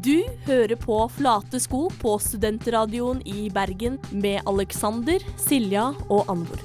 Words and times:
Du 0.00 0.22
hører 0.46 0.72
på 0.80 0.94
Flate 1.12 1.58
sko 1.60 1.82
på 2.00 2.14
studentradioen 2.24 3.18
i 3.28 3.50
Bergen 3.52 3.98
med 4.08 4.40
Alexander, 4.48 5.20
Silja 5.36 5.90
og 6.08 6.30
Anvor. 6.32 6.62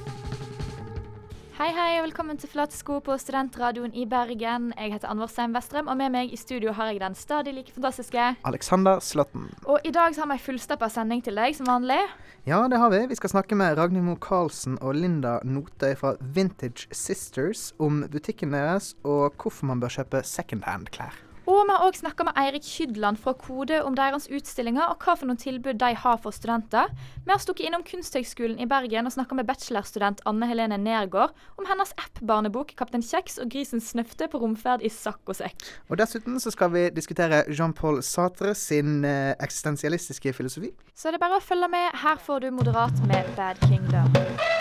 Hei, 1.57 1.67
hei, 1.75 1.97
og 1.97 2.05
velkommen 2.05 2.39
til 2.39 2.47
Flate 2.53 2.77
sko 2.77 3.01
på 3.03 3.17
studentradioen 3.19 3.91
i 3.91 4.05
Bergen. 4.07 4.69
Jeg 4.77 4.93
heter 4.95 5.11
Anvor 5.11 5.27
Seim 5.27 5.51
Vestrem, 5.57 5.91
og 5.91 5.99
med 5.99 6.15
meg 6.15 6.31
i 6.31 6.39
studio 6.39 6.71
har 6.71 6.93
jeg 6.93 7.03
den 7.03 7.19
stadig 7.19 7.57
like 7.57 7.75
fantastiske 7.75 8.29
Alexander 8.47 9.03
Slåtten. 9.03 9.51
Og 9.65 9.83
i 9.83 9.91
dag 9.91 10.15
så 10.15 10.23
har 10.23 10.31
vi 10.31 10.39
ei 10.39 10.45
fullstappa 10.47 10.87
sending 10.87 11.25
til 11.27 11.35
deg, 11.35 11.51
som 11.59 11.67
vanlig. 11.67 11.99
Ja, 12.47 12.63
det 12.71 12.79
har 12.79 12.95
vi. 12.95 13.03
Vi 13.11 13.19
skal 13.19 13.35
snakke 13.35 13.59
med 13.59 13.75
Ragnhild 13.75 14.07
Moe 14.07 14.23
Karlsen 14.23 14.79
og 14.79 14.95
Linda 14.95 15.41
Notøy 15.43 15.97
fra 15.99 16.15
Vintage 16.21 16.87
Sisters 16.95 17.73
om 17.75 18.05
butikken 18.07 18.55
deres 18.55 18.93
og 19.03 19.35
hvorfor 19.35 19.73
man 19.73 19.83
bør 19.83 19.99
kjøpe 19.99 20.23
secondhand-klær. 20.23 21.26
Og 21.47 21.61
vi 21.63 21.71
har 21.71 21.83
òg 21.85 21.95
snakka 21.95 22.25
med 22.27 22.35
Eirik 22.41 22.65
Kydland 22.67 23.19
fra 23.23 23.31
Kode 23.39 23.77
om 23.87 23.95
deres 23.95 24.25
utstillinger 24.27 24.89
og 24.91 24.99
hva 24.99 25.13
for 25.15 25.29
noen 25.29 25.39
tilbud 25.39 25.77
de 25.79 25.93
har 25.95 26.17
for 26.19 26.35
studenter. 26.35 26.91
Vi 27.23 27.31
har 27.31 27.39
stukket 27.39 27.69
innom 27.69 27.85
Kunsthøgskolen 27.87 28.59
i 28.59 28.67
Bergen 28.67 29.07
og 29.07 29.15
snakka 29.15 29.37
med 29.39 29.47
bachelorstudent 29.47 30.19
Anne 30.27 30.49
Helene 30.49 30.75
Nergård 30.81 31.31
om 31.55 31.69
hennes 31.71 31.95
app-barnebok 32.03 32.75
'Kaptein 32.75 33.05
Kjeks 33.05 33.39
og 33.39 33.47
grisen 33.55 33.79
Snøfte 33.79 34.27
på 34.27 34.43
romferd 34.43 34.83
i 34.83 34.91
sakk 34.91 35.23
og 35.31 35.39
sekk'. 35.39 35.71
Og 35.87 36.03
dessuten 36.03 36.35
så 36.35 36.51
skal 36.51 36.73
vi 36.75 36.89
diskutere 36.91 37.45
Jean-Paul 37.47 38.03
Sartre 38.03 38.51
sin 38.53 39.05
eh, 39.05 39.31
eksistensialistiske 39.39 40.35
filosofi. 40.35 40.75
Så 40.95 41.15
det 41.15 41.21
er 41.21 41.27
bare 41.29 41.39
å 41.39 41.47
følge 41.47 41.71
med. 41.71 41.95
Her 42.03 42.19
får 42.19 42.43
du 42.43 42.51
Moderat 42.51 43.07
med 43.07 43.23
Bad 43.39 43.55
Kingdom. 43.63 44.56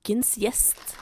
Ukens 0.00 0.36
gjest. 0.40 0.96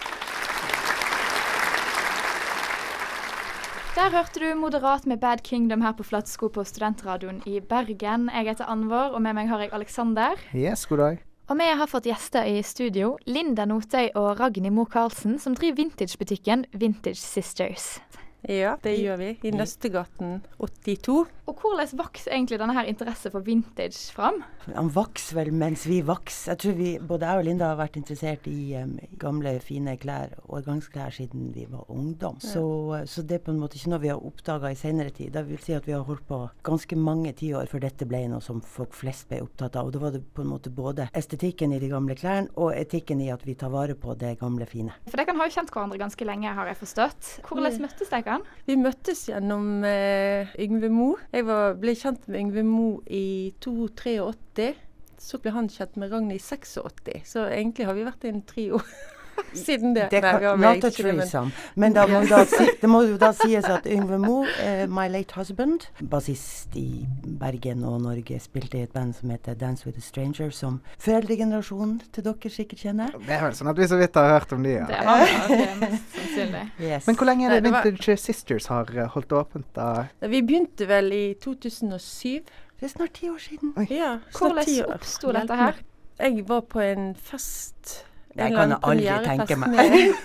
Der 3.95 4.11
hørte 4.11 4.41
du 4.43 4.55
Moderat 4.59 5.07
med 5.07 5.21
Bad 5.21 5.45
Kingdom 5.47 5.85
her 5.87 5.93
på 5.93 6.03
Flatsko 6.03 6.49
på 6.49 6.65
Studentradioen 6.67 7.39
i 7.47 7.61
Bergen. 7.61 8.27
Jeg 8.35 8.49
heter 8.49 8.67
Anvor, 8.67 9.15
og 9.15 9.23
med 9.23 9.37
meg 9.39 9.47
har 9.53 9.63
jeg 9.63 9.71
Aleksander. 9.73 10.35
Yes, 10.51 10.83
god 10.91 10.99
dag. 10.99 11.23
Og 11.47 11.61
vi 11.61 11.69
har 11.79 11.87
fått 11.87 12.11
gjester 12.11 12.51
i 12.51 12.59
studio. 12.67 13.15
Linda 13.27 13.69
Notøy 13.71 14.11
og 14.19 14.41
Ragnhild 14.41 14.75
Moe 14.75 14.91
Karlsen, 14.91 15.39
som 15.39 15.55
driver 15.55 15.79
vintagebutikken 15.79 16.67
Vintage 16.75 17.23
Sisters. 17.23 18.01
Ja, 18.47 18.77
det 18.83 18.95
gjør 19.01 19.19
vi. 19.19 19.33
I 19.43 19.51
Nøstegaten 19.51 20.39
82. 20.63 21.27
Og 21.49 21.63
hvordan 21.63 21.89
vokste 21.99 22.31
egentlig 22.31 22.59
denne 22.61 22.75
her 22.77 22.87
interesse 22.87 23.31
for 23.33 23.43
vintage 23.43 24.13
fram? 24.15 24.43
Han 24.69 24.91
vokser 24.95 25.41
vel 25.41 25.51
mens 25.57 25.87
vi 25.89 25.99
vokser. 26.07 26.53
Jeg 26.53 26.61
tror 26.63 26.77
vi, 26.79 26.91
både 27.01 27.27
jeg 27.27 27.41
og 27.41 27.47
Linda 27.49 27.71
har 27.73 27.79
vært 27.81 27.97
interessert 27.99 28.47
i 28.51 28.77
um, 28.79 28.95
gamle, 29.19 29.57
fine 29.65 29.97
klær, 29.99 30.37
årgangsklær, 30.47 31.15
siden 31.17 31.51
vi 31.55 31.65
var 31.71 31.89
ungdom. 31.91 32.39
Ja. 32.43 32.53
Så, 32.53 32.65
så 33.11 33.25
det 33.27 33.41
er 33.41 33.45
på 33.49 33.55
en 33.55 33.63
måte 33.63 33.81
ikke 33.81 33.93
noe 33.95 34.03
vi 34.05 34.13
har 34.13 34.23
oppdaga 34.31 34.71
i 34.71 34.79
senere 34.79 35.15
tid. 35.15 35.33
Det 35.35 35.45
vil 35.49 35.63
si 35.65 35.75
at 35.75 35.89
vi 35.89 35.97
har 35.97 36.05
holdt 36.07 36.27
på 36.29 36.41
ganske 36.69 37.01
mange 37.01 37.33
tiår 37.39 37.67
før 37.73 37.85
dette 37.89 38.07
ble 38.09 38.23
noe 38.31 38.45
som 38.45 38.61
folk 38.63 38.95
flest 38.97 39.29
ble 39.33 39.41
opptatt 39.47 39.81
av. 39.81 39.89
Og 39.89 39.97
da 39.97 40.05
var 40.05 40.15
det 40.15 40.23
på 40.37 40.45
en 40.45 40.53
måte 40.53 40.71
både 40.75 41.09
estetikken 41.17 41.75
i 41.75 41.81
de 41.83 41.91
gamle 41.91 42.15
klærne 42.19 42.53
og 42.61 42.75
etikken 42.77 43.25
i 43.25 43.33
at 43.35 43.43
vi 43.49 43.57
tar 43.59 43.73
vare 43.75 43.97
på 43.99 44.15
det 44.21 44.37
gamle, 44.39 44.69
fine. 44.69 44.95
For 45.09 45.19
dere 45.19 45.35
har 45.35 45.49
jo 45.49 45.57
kjent 45.59 45.73
hverandre 45.75 46.01
ganske 46.05 46.29
lenge, 46.29 46.55
har 46.55 46.71
jeg 46.71 46.81
forstått. 46.85 47.33
Hvordan 47.49 47.83
møttes 47.89 48.13
dere? 48.13 48.28
Vi 48.69 48.77
møttes 48.81 49.25
gjennom 49.31 49.85
eh, 49.87 50.51
Yngve 50.61 50.91
Mo. 50.93 51.13
Jeg 51.33 51.47
var, 51.49 51.77
ble 51.81 51.95
kjent 51.99 52.29
med 52.29 52.41
Yngve 52.43 52.65
Mo 52.67 52.89
i 53.07 53.55
283. 53.65 54.73
Så 55.19 55.41
ble 55.43 55.55
han 55.55 55.71
kjent 55.73 55.97
med 55.99 56.13
Ragnhild 56.13 56.39
i 56.39 56.45
86. 56.45 57.25
Så 57.27 57.47
egentlig 57.49 57.89
har 57.89 57.97
vi 57.99 58.07
vært 58.07 58.29
en 58.29 58.43
trio 58.47 58.83
siden 59.55 59.95
det. 59.95 60.09
Det 60.11 60.23
Nei, 60.23 60.33
kan, 60.33 60.41
vi 60.41 60.47
det, 60.47 60.59
men- 60.59 60.81
threesome. 60.93 61.53
Men 61.77 61.93
da 61.93 62.07
må, 62.07 62.21
da 62.29 62.45
si, 62.45 62.67
det 62.81 62.89
må 62.91 63.03
jo 63.09 63.17
da 63.19 63.33
sies 63.33 63.65
at 63.65 63.87
Yngve 63.87 64.19
Moe, 64.19 64.47
eh, 64.63 64.87
my 64.87 65.07
late 65.09 65.35
husband, 65.35 65.87
bassist 66.03 66.77
i 66.77 67.07
Bergen 67.25 67.85
og 67.85 68.01
Norge, 68.03 68.39
spilte 68.41 68.79
i 68.79 68.83
et 68.83 68.93
band 68.93 69.15
som 69.15 69.31
heter 69.31 69.55
Dance 69.55 69.87
with 69.87 69.99
a 69.99 70.01
Stranger, 70.05 70.51
som 70.51 70.81
foreldregenerasjonen 70.99 72.01
til 72.13 72.25
dere 72.25 72.51
sikkert 72.51 72.79
kjenner. 72.85 73.13
Det 73.27 73.35
er 73.37 73.43
vel 73.47 73.57
sånn 73.59 73.71
at 73.73 73.79
vi 73.79 73.89
så 73.91 73.99
vidt 74.01 74.15
har 74.19 74.31
hørt 74.39 74.53
om 74.53 74.63
de, 74.63 74.77
Det 74.89 75.03
har 75.09 75.25
vi, 75.25 75.57
det 75.57 75.69
er 75.69 75.77
mest 75.83 76.17
sannsynlig. 76.19 76.65
Yes. 76.81 77.07
Men 77.07 77.17
hvor 77.17 77.27
lenge 77.31 77.47
er 77.47 77.55
det 77.57 77.63
Nei, 77.63 77.69
det 77.69 77.73
var- 77.77 77.85
Vintage 77.89 78.17
Sisters 78.19 78.67
har 78.67 78.87
eh, 78.97 79.09
holdt 79.15 79.33
åpent? 79.33 79.67
da? 79.75 80.07
Vi 80.21 80.43
begynte 80.43 80.87
vel 80.89 81.13
i 81.13 81.35
2007. 81.41 82.41
Det 82.79 82.87
er 82.87 82.89
snart 82.93 83.13
ti 83.19 83.29
år 83.29 83.39
siden. 83.43 83.73
Ja, 83.91 84.19
snart 84.31 84.55
Hvordan 84.55 84.93
oppsto 84.95 85.33
dette 85.35 85.57
her? 85.59 85.75
Jeg 86.21 86.45
var 86.49 86.61
på 86.63 86.81
en 86.83 87.15
fest. 87.15 88.05
En 88.39 88.55
kan 88.55 88.75
jeg 88.75 88.81
aldri 88.83 89.17
tenke 89.27 89.57
meg. 89.59 89.73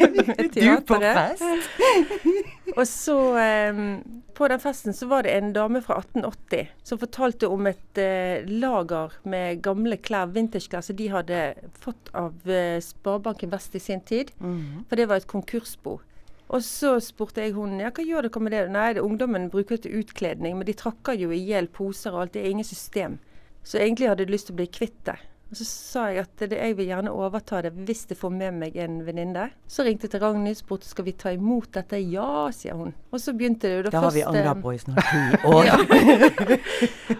Du 0.53 0.67
på 0.85 0.99
fest? 1.01 1.43
Og 2.77 2.85
så 2.89 3.17
eh, 3.37 3.81
På 4.33 4.47
den 4.49 4.61
festen 4.61 4.95
så 4.97 5.07
var 5.09 5.25
det 5.25 5.33
en 5.37 5.51
dame 5.53 5.81
fra 5.85 5.99
1880 6.01 6.71
som 6.85 7.01
fortalte 7.01 7.49
om 7.51 7.67
et 7.69 8.01
eh, 8.01 8.45
lager 8.49 9.17
med 9.29 9.61
gamle 9.65 9.97
klær, 10.01 10.31
vintageklær, 10.33 10.85
som 10.85 10.97
de 10.97 11.09
hadde 11.13 11.41
fått 11.83 12.09
av 12.17 12.49
eh, 12.49 12.79
Sparebanken 12.81 13.53
Vest 13.53 13.75
i 13.77 13.83
sin 13.83 14.01
tid. 14.01 14.33
Mhm. 14.39 14.87
For 14.89 14.99
det 14.99 15.09
var 15.09 15.21
et 15.21 15.29
konkursbo. 15.29 15.99
Og 16.53 16.61
så 16.61 16.97
spurte 17.01 17.41
jeg 17.41 17.55
hun 17.55 17.79
ja, 17.81 17.89
hva 17.93 18.05
gjør 18.05 18.27
dere 18.27 18.41
med 18.43 18.53
det? 18.53 18.63
Nei, 18.73 18.87
det, 18.93 19.03
ungdommen 19.05 19.49
bruker 19.53 19.77
det 19.77 19.87
til 19.87 20.03
utkledning, 20.03 20.57
men 20.57 20.67
de 20.67 20.75
trakker 20.77 21.17
jo 21.17 21.31
i 21.33 21.41
hjel 21.41 21.69
poser 21.73 22.13
og 22.13 22.25
alt. 22.25 22.33
Det 22.35 22.43
er 22.43 22.51
ingen 22.53 22.67
system. 22.67 23.17
Så 23.63 23.79
egentlig 23.79 24.09
hadde 24.11 24.25
jeg 24.25 24.33
lyst 24.33 24.49
til 24.49 24.57
å 24.57 24.59
bli 24.61 24.67
kvitt 24.69 24.99
det. 25.07 25.15
Og 25.53 25.57
så 25.59 25.65
sa 25.69 26.03
jeg 26.09 26.23
at 26.25 26.41
det, 26.49 26.57
jeg 26.57 26.73
vil 26.79 26.87
gjerne 26.89 27.11
overta 27.13 27.59
det 27.61 27.69
hvis 27.85 28.07
jeg 28.09 28.17
får 28.17 28.31
med 28.33 28.55
meg 28.57 28.77
en 28.81 28.95
venninne. 29.05 29.43
Så 29.69 29.83
ringte 29.85 30.07
jeg 30.07 30.15
til 30.15 30.23
Ragnhild 30.23 30.55
og 30.57 30.61
spurte 30.63 30.89
skal 30.89 31.05
vi 31.05 31.13
ta 31.13 31.29
imot 31.35 31.69
dette. 31.77 31.99
Ja, 32.09 32.47
sier 32.49 32.79
hun. 32.79 32.89
Og 33.13 33.21
så 33.21 33.35
begynte 33.37 33.69
det 33.69 33.75
jo 33.75 33.83
Det 33.85 34.01
har 34.01 34.15
vi 34.15 34.23
angra 34.25 34.55
på 34.57 34.73
i 34.73 34.79
snart 34.81 35.11
ti 35.11 35.21
år. 35.53 35.69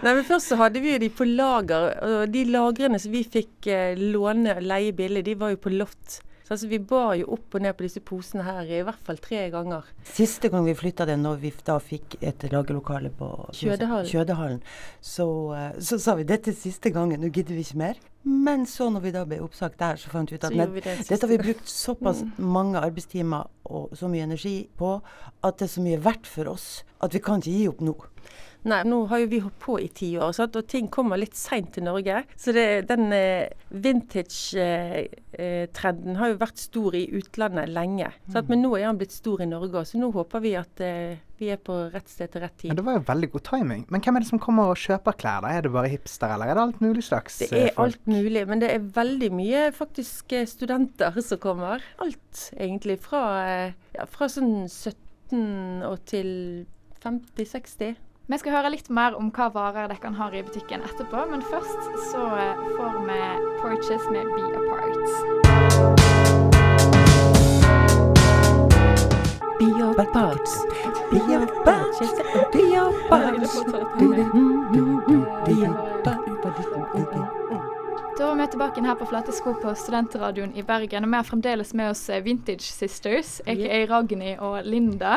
Nei, 0.02 0.16
men 0.16 0.24
Først 0.26 0.50
så 0.50 0.58
hadde 0.58 0.82
vi 0.82 0.96
de 0.98 1.12
på 1.14 1.28
lager, 1.30 1.92
og 2.02 2.34
de 2.34 2.42
lagrene 2.50 2.98
som 2.98 3.14
vi 3.14 3.22
fikk 3.22 3.70
eh, 3.70 3.94
låne 4.00 4.56
og 4.58 4.66
leie 4.66 4.90
billig, 4.98 5.22
de 5.30 5.38
var 5.38 5.54
jo 5.54 5.62
på 5.62 5.70
loft. 5.78 6.18
Så 6.44 6.52
altså, 6.52 6.68
vi 6.68 6.78
bar 6.78 7.14
jo 7.16 7.30
opp 7.38 7.54
og 7.56 7.62
ned 7.64 7.72
på 7.72 7.86
disse 7.86 8.02
posene 8.04 8.44
her 8.44 8.68
i 8.68 8.82
hvert 8.84 9.00
fall 9.06 9.16
tre 9.24 9.46
ganger. 9.52 9.86
Siste 10.04 10.50
gang 10.52 10.66
vi 10.68 10.74
flytta 10.76 11.06
det, 11.08 11.16
når 11.16 11.38
vi 11.40 11.52
da 11.64 11.78
fikk 11.80 12.18
et 12.20 12.44
lagerlokale 12.52 13.08
på 13.16 13.28
Kjødehallen. 13.56 14.10
Kjødehallen, 14.10 14.60
så, 15.00 15.26
eh, 15.56 15.78
så 15.80 15.96
sa 16.04 16.14
vi 16.18 16.26
dette 16.28 16.52
er 16.52 16.58
siste 16.58 16.92
gangen, 16.92 17.22
nå 17.24 17.32
gidder 17.32 17.56
vi 17.56 17.64
ikke 17.64 17.80
mer. 17.80 18.02
Men 18.24 18.66
så 18.68 18.90
når 18.92 19.06
vi 19.06 19.12
da 19.16 19.24
ble 19.28 19.40
oppsagt 19.44 19.80
der, 19.80 19.96
så 20.00 20.12
fant 20.12 20.30
vi 20.32 20.36
ut 20.36 20.44
at 20.44 20.52
vi 20.52 20.80
det 20.84 20.96
dette 21.08 21.20
har 21.20 21.32
vi 21.32 21.40
brukt 21.40 21.68
såpass 21.68 22.22
mange 22.36 22.80
arbeidstimer 22.80 23.48
og 23.64 23.96
så 23.96 24.08
mye 24.12 24.24
energi 24.28 24.68
på 24.76 24.98
at 25.44 25.58
det 25.58 25.68
er 25.68 25.74
så 25.74 25.84
mye 25.84 26.00
verdt 26.04 26.28
for 26.28 26.52
oss 26.52 26.68
at 27.04 27.16
vi 27.16 27.24
kan 27.24 27.40
ikke 27.40 27.56
gi 27.56 27.68
opp 27.72 27.80
nå. 27.84 27.96
Nei, 28.64 28.78
nå 28.88 29.02
har 29.10 29.18
jo 29.20 29.26
vi 29.28 29.42
holdt 29.44 29.58
på 29.60 29.74
i 29.82 29.88
ti 29.92 30.06
år, 30.16 30.30
sant? 30.36 30.56
og 30.56 30.66
ting 30.70 30.86
kommer 30.92 31.16
litt 31.20 31.36
seint 31.36 31.72
til 31.76 31.84
Norge. 31.84 32.22
Så 32.40 32.52
det, 32.56 32.88
den 32.88 33.12
eh, 33.12 33.48
vintage-trenden 33.68 36.16
har 36.20 36.28
jo 36.32 36.38
vært 36.40 36.58
stor 36.62 36.94
i 36.96 37.04
utlandet 37.18 37.68
lenge. 37.74 38.08
Sant? 38.32 38.48
Men 38.48 38.62
nå 38.64 38.70
er 38.78 38.86
den 38.88 39.00
blitt 39.02 39.12
stor 39.12 39.42
i 39.44 39.46
Norge 39.50 39.78
òg, 39.82 39.86
så 39.90 39.96
nå 40.00 40.08
håper 40.14 40.38
vi 40.44 40.52
at 40.56 40.80
eh, 40.84 41.16
vi 41.40 41.46
er 41.52 41.58
på 41.60 41.74
rett 41.92 42.08
sted 42.08 42.28
til 42.32 42.40
rett 42.44 42.56
Men 42.56 42.62
tid. 42.62 42.76
det 42.78 42.86
var 42.86 42.94
jo 42.96 43.02
veldig 43.08 43.30
god 43.34 43.44
timing. 43.48 43.82
Men 43.92 44.00
hvem 44.04 44.16
er 44.16 44.20
det 44.24 44.30
som 44.30 44.42
kommer 44.42 44.64
og 44.72 44.78
kjøper 44.80 45.12
klær? 45.20 45.40
da? 45.44 45.48
Er 45.52 45.60
det 45.66 45.72
bare 45.74 45.92
hipster, 45.92 46.28
eller 46.34 46.46
er 46.48 46.54
det 46.56 46.64
alt 46.64 46.80
mulig 46.84 47.04
slags 47.04 47.34
folk? 47.42 47.50
Det 47.50 47.58
eh, 47.60 47.66
er 47.68 47.72
folk? 47.76 47.84
alt 47.84 48.04
mulig, 48.14 48.42
men 48.48 48.58
det 48.62 48.68
er 48.72 48.90
veldig 49.02 49.30
mye 49.34 49.60
faktisk 49.76 50.24
eh, 50.38 50.48
studenter 50.48 51.12
som 51.20 51.38
kommer. 51.42 51.76
Alt 52.04 52.34
egentlig. 52.56 52.96
Fra, 53.04 53.22
eh, 53.44 53.70
ja, 53.96 54.04
fra 54.08 54.26
sånn 54.30 54.54
17 54.70 55.82
og 55.84 55.96
til 56.08 56.30
50-60. 57.04 57.94
Vi 58.26 58.38
skal 58.40 58.54
høre 58.56 58.70
litt 58.72 58.86
mer 58.88 59.12
om 59.20 59.26
hva 59.36 59.50
varer 59.52 59.90
dere 59.90 60.10
har 60.16 60.32
i 60.32 60.40
butikken 60.46 60.80
etterpå, 60.86 61.26
men 61.28 61.42
først 61.44 61.80
så 62.08 62.22
eh, 62.40 62.62
får 62.78 62.94
vi 63.04 63.18
Porches 63.60 64.06
med 64.14 64.24
Be 64.32 64.44
Apart. 64.62 65.04
Be 69.60 69.66
your 69.68 69.92
parts. 70.16 70.52
Be 71.12 71.18
your 71.28 71.44
parts. 71.68 72.00
Be 72.52 72.62
your 72.72 72.92
parts. 73.12 73.52
Da 78.14 78.28
er 78.30 78.36
vi 78.38 78.44
tilbake 78.46 78.82
her 78.84 78.94
på 78.94 79.06
Flate 79.10 79.32
sko 79.34 79.56
på 79.58 79.72
Studentradioen 79.74 80.52
i 80.54 80.62
Bergen. 80.62 81.02
Og 81.02 81.10
vi 81.10 81.18
har 81.18 81.26
fremdeles 81.26 81.72
med 81.74 81.90
oss 81.90 82.04
eh, 82.14 82.22
Vintage 82.22 82.62
Sisters, 82.70 83.40
aka 83.42 83.80
Ragni 83.90 84.36
og 84.38 84.60
Linda. 84.68 85.16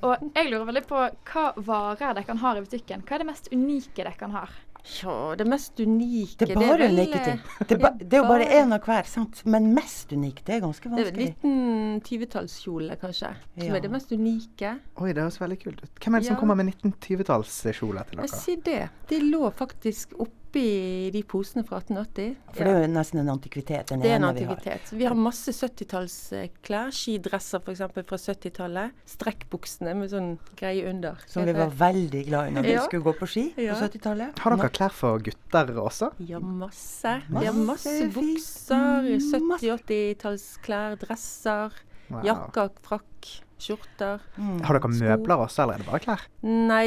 Og 0.00 0.30
jeg 0.32 0.48
lurer 0.48 0.64
veldig 0.70 0.84
på 0.88 1.02
hva 1.28 1.44
varer 1.66 2.16
dere 2.16 2.38
har 2.40 2.56
i 2.56 2.64
butikken. 2.64 3.04
Hva 3.04 3.18
er 3.18 3.24
det 3.24 3.28
mest 3.28 3.52
unike 3.52 4.00
dere 4.00 4.32
har? 4.32 4.56
Ja, 5.02 5.34
det 5.36 5.44
mest 5.44 5.76
unike 5.82 6.46
Det 6.46 6.54
er 6.54 6.62
bare 6.62 6.78
vel, 6.80 6.96
unike 6.96 7.18
eh, 7.18 7.26
ting. 7.26 7.44
Det 7.68 7.76
er, 7.76 7.82
ba, 7.82 7.90
det 8.00 8.16
er 8.16 8.22
jo 8.22 8.30
bare 8.30 8.48
én 8.62 8.72
av 8.72 8.88
hver, 8.88 9.10
sant? 9.12 9.42
Men 9.44 9.68
mest 9.76 10.16
unikt, 10.16 10.46
det 10.48 10.56
er 10.56 10.64
ganske 10.64 10.88
Det 10.88 11.04
er 11.04 11.10
vanskelig. 11.10 11.28
1920-tallskjole, 11.44 12.96
kanskje, 13.02 13.34
som 13.58 13.66
Ja. 13.68 13.76
er 13.76 13.84
det 13.84 13.92
mest 13.92 14.16
unike. 14.16 14.72
Oi, 14.96 15.12
det 15.12 15.20
høres 15.26 15.40
veldig 15.42 15.60
kult 15.66 15.84
ut. 15.84 15.92
Hvem 16.00 16.16
er 16.16 16.24
det 16.24 16.32
som 16.32 16.40
kommer 16.40 16.56
med 16.56 16.72
1920-tallskjole 16.72 18.08
til 18.08 18.22
dere? 18.24 18.32
sier 18.32 18.64
det. 18.64 18.80
De 19.12 19.20
lå 19.28 19.52
faktisk 19.52 20.16
oppe 20.16 20.37
oppi 20.48 21.10
de 21.12 21.20
posene 21.28 21.62
fra 21.68 21.76
1880. 21.82 22.36
For 22.56 22.64
det 22.64 22.72
er 22.72 22.84
jo 22.86 22.92
nesten 22.94 23.20
en 23.20 23.28
antikvitet. 23.28 23.86
Den 23.92 24.00
Det 24.00 24.10
er 24.10 24.16
en 24.16 24.24
antikvitet. 24.24 24.88
vi 24.90 24.96
har. 24.96 24.98
Vi 24.98 25.04
har 25.04 25.14
masse 25.14 25.52
70-tallsklær. 25.52 26.88
Skidresser 26.90 27.60
f.eks. 27.60 27.82
fra 28.08 28.16
70-tallet. 28.16 28.92
Strekkbuksene 29.06 29.94
med 29.94 30.10
sånn 30.10 30.38
greie 30.56 30.88
under. 30.88 31.18
Som 31.28 31.44
vi 31.44 31.52
var 31.52 31.70
veldig 31.70 32.24
glad 32.26 32.48
i 32.48 32.54
når 32.56 32.62
vi 32.62 32.72
Ja. 32.72 32.84
skulle 32.86 33.04
gå 33.04 33.12
på 33.18 33.28
ski 33.28 33.44
Ja. 33.56 33.74
på 33.74 33.80
70-tallet. 33.88 34.38
Har 34.38 34.56
dere 34.56 34.70
klær 34.70 34.90
for 34.92 35.18
gutter 35.18 35.66
også? 35.76 36.12
Ja, 36.18 36.38
masse. 36.40 37.22
Vi 37.28 37.44
har 37.44 37.52
Masse 37.52 37.90
masse 37.92 38.12
bukser, 38.14 39.40
Masse. 39.42 39.66
70-80-tallsklær, 39.66 40.98
dresser, 40.98 41.72
Wow. 42.10 42.22
jakker, 42.24 42.70
frakk, 42.82 43.42
skjorter. 43.58 44.20
Mm. 44.38 44.60
Har 44.64 44.78
dere 44.78 44.90
møbler 44.92 45.42
også, 45.44 45.62
eller 45.64 45.74
er 45.74 45.78
det 45.82 45.86
bare 45.90 46.00
klær? 46.04 46.24
Nei, 46.42 46.84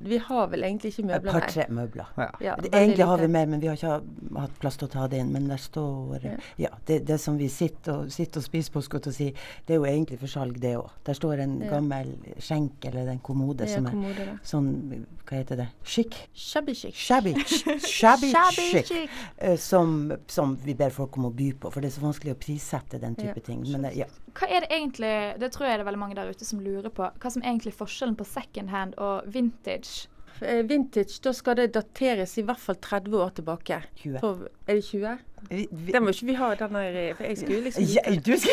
vi 0.00 0.18
har 0.18 0.46
vel 0.52 0.62
egentlig 0.66 0.92
ikke 0.94 1.06
møbler, 1.10 1.34
Et 1.36 1.42
par-tre 1.42 1.66
møbler. 1.68 2.06
Ja. 2.18 2.28
Ja, 2.40 2.54
Det, 2.60 2.70
egentlig 2.72 3.04
har 3.06 3.18
vi 3.18 3.28
mer, 3.28 3.46
men 3.46 3.60
vi 3.60 3.66
har 3.68 3.76
ikke 3.76 4.38
hatt 4.40 4.58
plass 4.60 4.76
til 4.80 4.88
å 4.88 4.92
ta 4.94 5.06
det 5.08 5.18
inn. 5.24 5.32
Men 5.32 5.48
der 5.48 5.56
står 5.60 6.24
Ja. 6.24 6.36
Ja, 6.58 6.68
det, 6.86 7.00
det 7.06 7.20
som 7.20 7.36
vi 7.38 7.48
sitter 7.48 7.92
og, 8.04 8.12
sitter 8.12 8.40
og 8.40 8.44
spiser 8.44 8.72
på, 8.72 8.82
skulle 8.82 9.04
jeg 9.12 9.14
si, 9.14 9.28
det 9.66 9.74
er 9.76 9.80
jo 9.82 9.84
egentlig 9.90 10.18
for 10.20 10.26
salg, 10.32 10.58
det 10.60 10.76
òg. 10.76 10.90
Der 11.04 11.12
står 11.14 11.40
en 11.44 11.60
Ja. 11.62 11.70
gammel 11.70 12.14
skjenk 12.40 12.84
eller 12.84 13.08
en 13.12 13.18
kommode 13.20 13.58
Det 13.64 13.68
som 13.70 13.86
er 13.86 13.90
kommode, 13.90 14.38
sånn 14.42 15.06
Hva 15.24 15.38
heter 15.40 15.56
det? 15.56 15.68
Chic? 15.84 16.14
Shabby 16.34 16.74
chic. 16.74 16.94
Shabby, 16.94 17.32
shabby, 17.80 18.30
Shabby 18.30 18.66
chic. 18.70 18.86
chic. 18.88 19.10
eh, 19.38 19.56
som, 19.56 20.12
som 20.28 20.56
vi 20.64 20.74
ber 20.74 20.90
folk 20.90 21.16
om 21.16 21.24
å 21.30 21.30
by 21.34 21.52
på, 21.52 21.70
for 21.72 21.80
det 21.80 21.88
er 21.88 21.94
så 21.98 22.02
vanskelig 22.04 22.34
å 22.34 22.38
prissette 22.38 23.00
den 23.00 23.14
type 23.16 23.36
Ja, 23.40 23.46
ting. 23.46 23.62
Men 23.72 23.86
eh, 23.86 23.96
ja. 24.02 24.06
Hva 24.34 24.48
er 24.50 24.60
det 24.66 24.70
egentlig, 24.74 25.38
det 25.40 25.50
tror 25.54 25.66
jeg 25.68 25.78
det 25.78 25.84
er 25.86 25.88
veldig 25.88 25.98
mange 26.02 26.13
der 26.16 26.30
ute 26.30 26.44
som 26.48 26.60
lurer 26.64 26.90
på, 26.94 27.10
hva 27.20 27.30
som 27.30 27.42
egentlig 27.44 27.74
er 27.74 27.78
forskjellen 27.78 28.16
på 28.18 28.26
second 28.28 28.70
hand 28.74 28.98
og 28.98 29.28
vintage? 29.34 30.08
Eh, 30.42 30.68
Vintage, 30.68 31.20
da 31.22 31.32
skal 31.32 31.56
det 31.56 31.68
dateres 31.74 32.38
i 32.38 32.42
hvert 32.42 32.58
fall 32.60 32.76
30 32.82 33.22
år 33.22 33.30
tilbake. 33.38 33.78
20. 34.02 34.18
For, 34.20 34.48
er 34.66 34.74
det 34.74 34.84
20? 34.84 35.18
Vi, 35.50 35.66
vi, 35.70 35.92
Den 35.92 36.02
må 36.02 36.08
ikke 36.08 36.26
vi 36.26 36.34
ha, 36.38 36.46
den 36.56 36.76
her 36.78 36.94
eh, 36.96 37.10
For 37.16 37.24
jeg 37.28 37.38
skulle 37.38 37.60
liksom 37.66 37.84
ja, 37.84 38.14
du 38.26 38.30
skal 38.40 38.52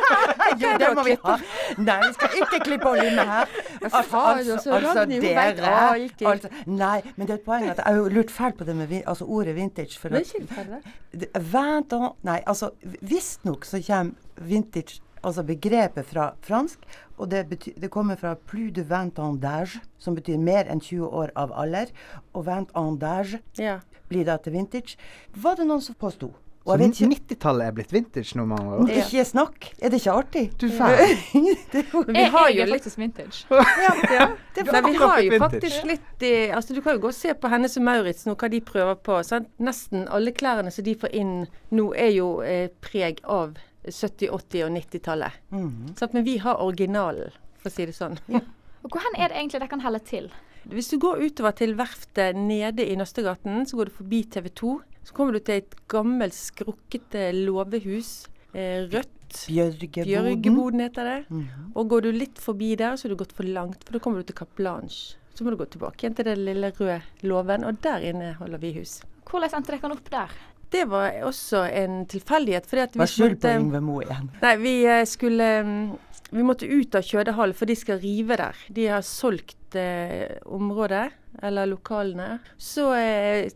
Jo, 0.62 0.70
det 0.80 0.88
må 0.96 1.04
vi 1.04 1.16
ha. 1.24 1.34
Nei, 1.76 1.98
vi 2.06 2.14
skal 2.16 2.38
ikke 2.40 2.60
klippe 2.64 2.88
og 2.88 2.96
lime 2.96 3.26
her. 3.28 3.52
Altså, 3.82 4.00
altså, 4.00 4.72
altså, 4.72 5.04
alltid. 5.04 6.26
altså, 6.26 6.48
Nei, 6.66 7.02
men 7.16 7.26
det 7.28 7.34
er 7.36 7.38
et 7.38 7.44
poeng 7.46 7.68
at 7.68 7.82
jeg 7.84 7.84
har 8.00 8.16
lurt 8.16 8.32
fælt 8.32 8.58
på 8.58 8.64
det 8.64 8.76
med 8.76 8.94
altså 9.06 9.24
ordet 9.24 9.54
vintage. 9.56 9.98
For 10.00 10.08
at 10.08 10.34
ikke 10.34 10.46
30? 10.54 10.82
det- 11.12 11.30
20 11.36 11.58
ans 12.00 12.16
Nei, 12.22 12.40
altså 12.46 12.70
visstnok 13.00 13.64
så 13.64 13.82
kommer 13.86 14.12
vintage 14.48 15.00
Altså 15.22 15.44
begrepet 15.46 16.06
fra 16.06 16.32
fransk, 16.42 16.78
og 17.18 17.30
det, 17.30 17.44
betyr, 17.48 17.76
det 17.78 17.90
kommer 17.94 18.16
fra 18.18 18.34
plus 18.34 18.72
de 18.74 18.82
20 18.82 19.20
ans 19.22 19.38
d'âge, 19.38 19.80
som 19.98 20.14
betyr 20.18 20.38
mer 20.38 20.66
enn 20.66 20.80
20 20.82 21.06
år 21.06 21.30
av 21.38 21.52
alder. 21.54 21.92
Og 22.34 22.44
20 22.44 22.72
ans 22.74 22.98
d'âge 22.98 23.40
Ja. 23.58 23.78
blir 24.08 24.24
da 24.24 24.36
til 24.36 24.52
vintage. 24.52 24.96
Var 25.34 25.54
det 25.54 25.66
noen 25.66 25.80
som 25.80 25.94
påsto? 25.94 26.32
Og 26.64 26.78
så 26.78 27.06
90-tallet 27.10 27.66
er 27.66 27.72
blitt 27.74 27.92
vintage 27.92 28.36
nå, 28.38 28.44
mange 28.46 28.76
år? 28.76 28.90
Ja. 28.90 29.02
Ikke 29.02 29.24
snakk! 29.26 29.72
Er 29.82 29.90
det 29.90 29.98
ikke 29.98 30.12
artig? 30.14 30.42
Du 30.60 30.68
fæl. 30.70 30.94
er 31.74 32.12
vi 32.12 32.22
har 32.34 32.48
jeg 32.50 32.58
jo 32.60 32.66
litt 32.70 32.84
faktisk 32.84 32.98
vintage. 32.98 33.40
ja. 34.14 34.28
Det 34.54 34.66
Nei, 34.68 34.82
vi 34.86 34.94
har 35.00 35.16
jo 35.24 35.32
vintage. 35.32 35.40
faktisk 35.40 35.88
litt 35.90 36.22
i, 36.22 36.32
altså 36.54 36.76
Du 36.76 36.80
kan 36.84 36.94
jo 36.94 37.02
gå 37.02 37.10
og 37.10 37.16
se 37.18 37.34
på 37.34 37.50
Hennes 37.50 37.74
og 37.80 37.82
Maurits 37.88 38.28
nå, 38.28 38.36
hva 38.38 38.50
de 38.52 38.60
prøver 38.62 38.94
på. 39.02 39.18
Sant? 39.26 39.50
Nesten 39.58 40.06
alle 40.06 40.30
klærne 40.30 40.70
som 40.70 40.86
de 40.86 40.94
får 41.02 41.14
inn 41.18 41.34
nå, 41.74 41.88
er 41.98 42.14
jo 42.14 42.30
eh, 42.46 42.68
preg 42.84 43.18
av 43.26 43.56
70-, 43.84 44.30
80- 44.30 44.64
og 44.66 44.72
90-tallet. 44.76 45.38
Mm. 45.50 45.92
Sånn, 45.98 46.14
Men 46.14 46.26
vi 46.26 46.38
har 46.42 46.62
originalen, 46.62 47.34
for 47.62 47.70
å 47.70 47.74
si 47.74 47.86
det 47.88 47.96
sånn. 47.96 48.18
Og 48.82 48.90
hvor 48.90 49.04
er 49.14 49.30
det 49.30 49.38
egentlig 49.38 49.60
det 49.62 49.70
kan 49.70 49.82
helle 49.84 50.00
til? 50.02 50.24
Hvis 50.70 50.88
du 50.90 50.96
går 51.02 51.22
utover 51.22 51.54
til 51.58 51.74
verftet 51.78 52.38
nede 52.38 52.84
i 52.86 52.96
Nøstegaten, 52.98 53.64
så 53.66 53.78
går 53.78 53.90
du 53.90 53.94
forbi 53.94 54.22
TV 54.30 54.48
2. 54.58 54.72
Så 55.06 55.14
kommer 55.14 55.34
du 55.34 55.42
til 55.42 55.60
et 55.60 55.74
gammelt, 55.90 56.34
skrukkete 56.34 57.28
låvehus. 57.34 58.12
Eh, 58.54 58.86
rødt. 58.90 59.18
Bjørgeboden. 59.48 60.06
Bjørgeboden 60.10 60.84
heter 60.84 61.08
det. 61.08 61.18
Mhm. 61.30 61.72
Og 61.74 61.88
går 61.88 62.02
du 62.02 62.12
litt 62.12 62.38
forbi 62.38 62.74
der, 62.76 62.96
så 62.96 63.06
har 63.06 63.14
du 63.14 63.22
gått 63.22 63.32
for 63.32 63.48
langt, 63.48 63.82
for 63.84 63.96
da 63.96 64.02
kommer 64.02 64.20
du 64.20 64.28
til 64.28 64.36
Cape 64.36 64.54
Blanche. 64.58 65.16
Så 65.34 65.44
må 65.44 65.50
du 65.50 65.56
gå 65.56 65.64
tilbake 65.72 66.04
igjen 66.04 66.14
til 66.14 66.28
den 66.28 66.44
lille 66.44 66.70
røde 66.76 67.00
låven, 67.24 67.64
og 67.64 67.80
der 67.82 68.04
inne 68.04 68.34
holder 68.36 68.60
vi 68.60 68.74
hus. 68.76 69.00
Hvordan 69.24 69.56
endte 69.56 69.72
dere 69.72 69.94
opp 69.94 70.10
der? 70.12 70.34
Det 70.72 70.86
var 70.88 71.18
også 71.28 71.66
en 71.68 72.06
tilfeldighet. 72.08 72.68
vi 72.72 73.06
skyld 73.06 73.38
på 73.42 73.52
Yngve 73.60 73.80
Moe 73.84 74.06
igjen. 74.06 74.30
Nei, 74.42 74.56
vi 74.62 74.74
eh, 74.88 75.04
skulle 75.08 75.48
mm, 75.62 75.84
Vi 76.32 76.44
måtte 76.48 76.66
ut 76.66 76.94
av 76.96 77.04
Kjødehallen, 77.04 77.54
for 77.54 77.68
de 77.68 77.76
skal 77.76 78.00
rive 78.00 78.38
der. 78.40 78.56
De 78.72 78.86
har 78.88 79.02
solgt 79.04 79.76
eh, 79.76 80.38
området, 80.48 81.10
eller 81.42 81.68
lokalene. 81.68 82.38
Så 82.56 82.88
eh, 82.96 83.50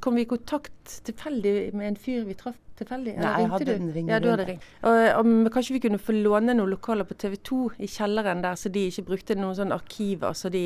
kom 0.00 0.16
vi 0.16 0.24
i 0.24 0.28
kontakt 0.28 1.00
tilfeldig 1.04 1.74
med 1.76 1.92
en 1.92 2.00
fyr 2.00 2.24
vi 2.24 2.36
traff 2.38 2.56
tilfeldig. 2.78 3.14
Nei, 3.20 3.34
jeg 3.42 3.50
hadde 3.52 3.76
en 3.76 3.92
ring 3.94 4.10
Ja, 4.10 4.18
du 4.18 4.30
hadde 4.32 4.48
ring. 4.48 4.60
Og, 4.82 4.98
om 5.20 5.34
kanskje 5.52 5.76
vi 5.76 5.84
kunne 5.84 6.00
få 6.02 6.16
låne 6.16 6.56
noen 6.56 6.72
lokaler 6.72 7.06
på 7.08 7.16
TV 7.20 7.36
2 7.44 7.60
i 7.84 7.90
kjelleren 7.90 8.42
der, 8.44 8.58
så 8.58 8.72
de 8.72 8.88
ikke 8.90 9.06
brukte 9.12 9.36
noen 9.38 9.56
sånne 9.58 9.76
arkiver 9.76 10.34
så 10.36 10.50
de 10.52 10.64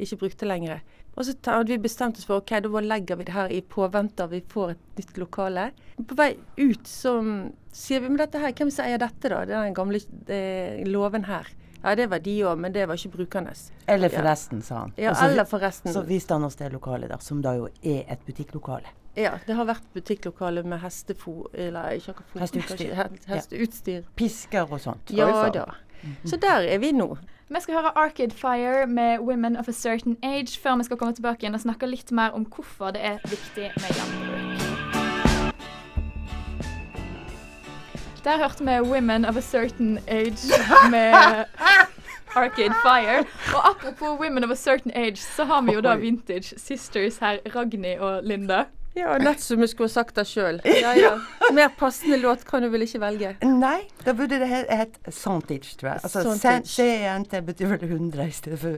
ikke 0.00 0.18
brukte 0.24 0.48
lenger. 0.48 0.82
Og 1.16 1.26
så 1.26 1.34
hadde 1.46 1.70
vi 1.70 1.78
bestemt 1.78 2.18
oss 2.18 2.26
for 2.26 2.42
ok, 2.42 2.56
da 2.64 2.80
legger 2.82 3.16
vi 3.20 3.24
det 3.28 3.34
her 3.34 3.52
i 3.54 3.60
påvente 3.60 4.24
av 4.24 4.32
vi 4.34 4.40
får 4.50 4.74
et 4.74 4.98
nytt 4.98 5.18
lokale. 5.22 5.68
På 6.08 6.16
vei 6.18 6.32
ut 6.58 6.88
så 6.90 7.20
mm, 7.22 7.52
sier 7.72 8.02
vi 8.02 8.08
men 8.10 8.18
dette 8.18 8.40
her, 8.42 8.52
hvem 8.52 8.72
som 8.74 8.88
eier 8.88 8.98
dette 9.02 9.30
da? 9.30 9.44
Den 9.46 9.76
gamle 9.76 10.00
eh, 10.26 10.82
låven 10.88 11.28
her. 11.30 11.52
Ja, 11.84 11.92
det 11.94 12.06
var 12.08 12.18
de 12.24 12.34
òg, 12.48 12.58
men 12.58 12.72
det 12.72 12.86
var 12.88 12.96
ikke 12.96 13.12
brukernes. 13.18 13.66
Eller 13.86 14.08
Ja. 14.08 14.18
forresten, 14.22 14.62
sa 14.64 14.78
han. 14.78 14.92
Ja, 14.96 15.10
Også, 15.12 15.24
eller 15.28 15.44
forresten. 15.44 15.92
Så 15.92 16.02
viste 16.08 16.32
han 16.34 16.44
oss 16.44 16.56
det 16.56 16.72
lokalet, 16.72 17.10
da, 17.12 17.18
som 17.20 17.42
da 17.44 17.52
jo 17.58 17.68
er 17.82 18.04
et 18.08 18.24
butikklokale. 18.24 18.88
Ja, 19.16 19.36
det 19.46 19.54
har 19.54 19.66
vært 19.68 19.84
butikklokale 19.94 20.64
med 20.64 20.80
hestefo, 20.80 21.46
eller 21.52 21.92
ikke 21.94 22.16
akkurat 22.16 22.40
Hesteutstyr. 22.40 22.94
Hesteutstyr. 23.28 24.08
Pisker 24.16 24.72
og 24.72 24.80
sånt. 24.80 25.12
Ja 25.14 25.28
da. 25.54 25.68
Så 26.24 26.40
der 26.40 26.66
er 26.66 26.78
vi 26.78 26.90
nå. 26.92 27.12
Vi 27.48 27.60
skal 27.60 27.74
høre 27.74 27.98
Arcade 27.98 28.34
Fire 28.34 28.86
med 28.86 29.18
Women 29.18 29.56
of 29.56 29.68
a 29.68 29.72
Certain 29.72 30.16
Age 30.22 30.60
før 30.62 30.76
vi 30.76 30.84
skal 30.84 30.96
komme 30.96 31.14
tilbake 31.14 31.44
igjen 31.44 31.54
og 31.54 31.60
snakke 31.60 31.86
litt 31.86 32.12
mer 32.12 32.32
om 32.32 32.46
hvorfor 32.48 32.90
det 32.90 33.04
er 33.04 33.18
viktig 33.28 33.70
med 33.76 33.90
gjenbruk. 33.98 34.60
Der 38.24 38.38
hørte 38.40 38.64
vi 38.64 38.80
Women 38.90 39.24
of 39.24 39.36
a 39.36 39.40
Certain 39.40 39.98
Age 40.08 40.48
med 40.90 41.14
Arcade 42.42 42.74
Fire. 42.82 43.24
Og 43.54 43.70
apropos 43.70 44.20
Women 44.20 44.44
of 44.44 44.50
a 44.50 44.56
Certain 44.56 44.92
Age, 44.94 45.16
så 45.16 45.44
har 45.44 45.60
vi 45.62 45.72
jo 45.72 45.80
da 45.80 45.94
Vintage 45.94 46.54
Sisters 46.56 47.18
her, 47.18 47.38
Ragnhild 47.56 48.00
og 48.00 48.20
Linda. 48.24 48.64
Ja, 48.94 49.18
nett 49.18 49.40
som 49.40 49.58
vi 49.60 49.66
skulle 49.68 49.88
sagt 49.90 50.14
det 50.14 50.26
sjøl. 50.30 50.60
Ja, 50.84 50.92
ja. 50.94 51.12
Mer 51.52 51.68
passende 51.78 52.16
låt 52.22 52.44
kan 52.46 52.62
du 52.62 52.68
vel 52.70 52.84
ikke 52.86 53.00
velge? 53.02 53.32
Nei, 53.42 53.88
da 54.04 54.14
burde 54.14 54.38
det 54.38 54.46
he- 54.48 54.68
hett 54.70 54.98
Santage, 55.10 55.74
tror 55.80 55.90
jeg. 55.90 56.02
Altså 56.06 56.22
Santage. 56.22 56.70
CNT 56.70 57.40
betyr 57.46 57.72
vel 57.74 57.84
100 57.88 58.26
i 58.28 58.34
stedet 58.34 58.60
for 58.62 58.76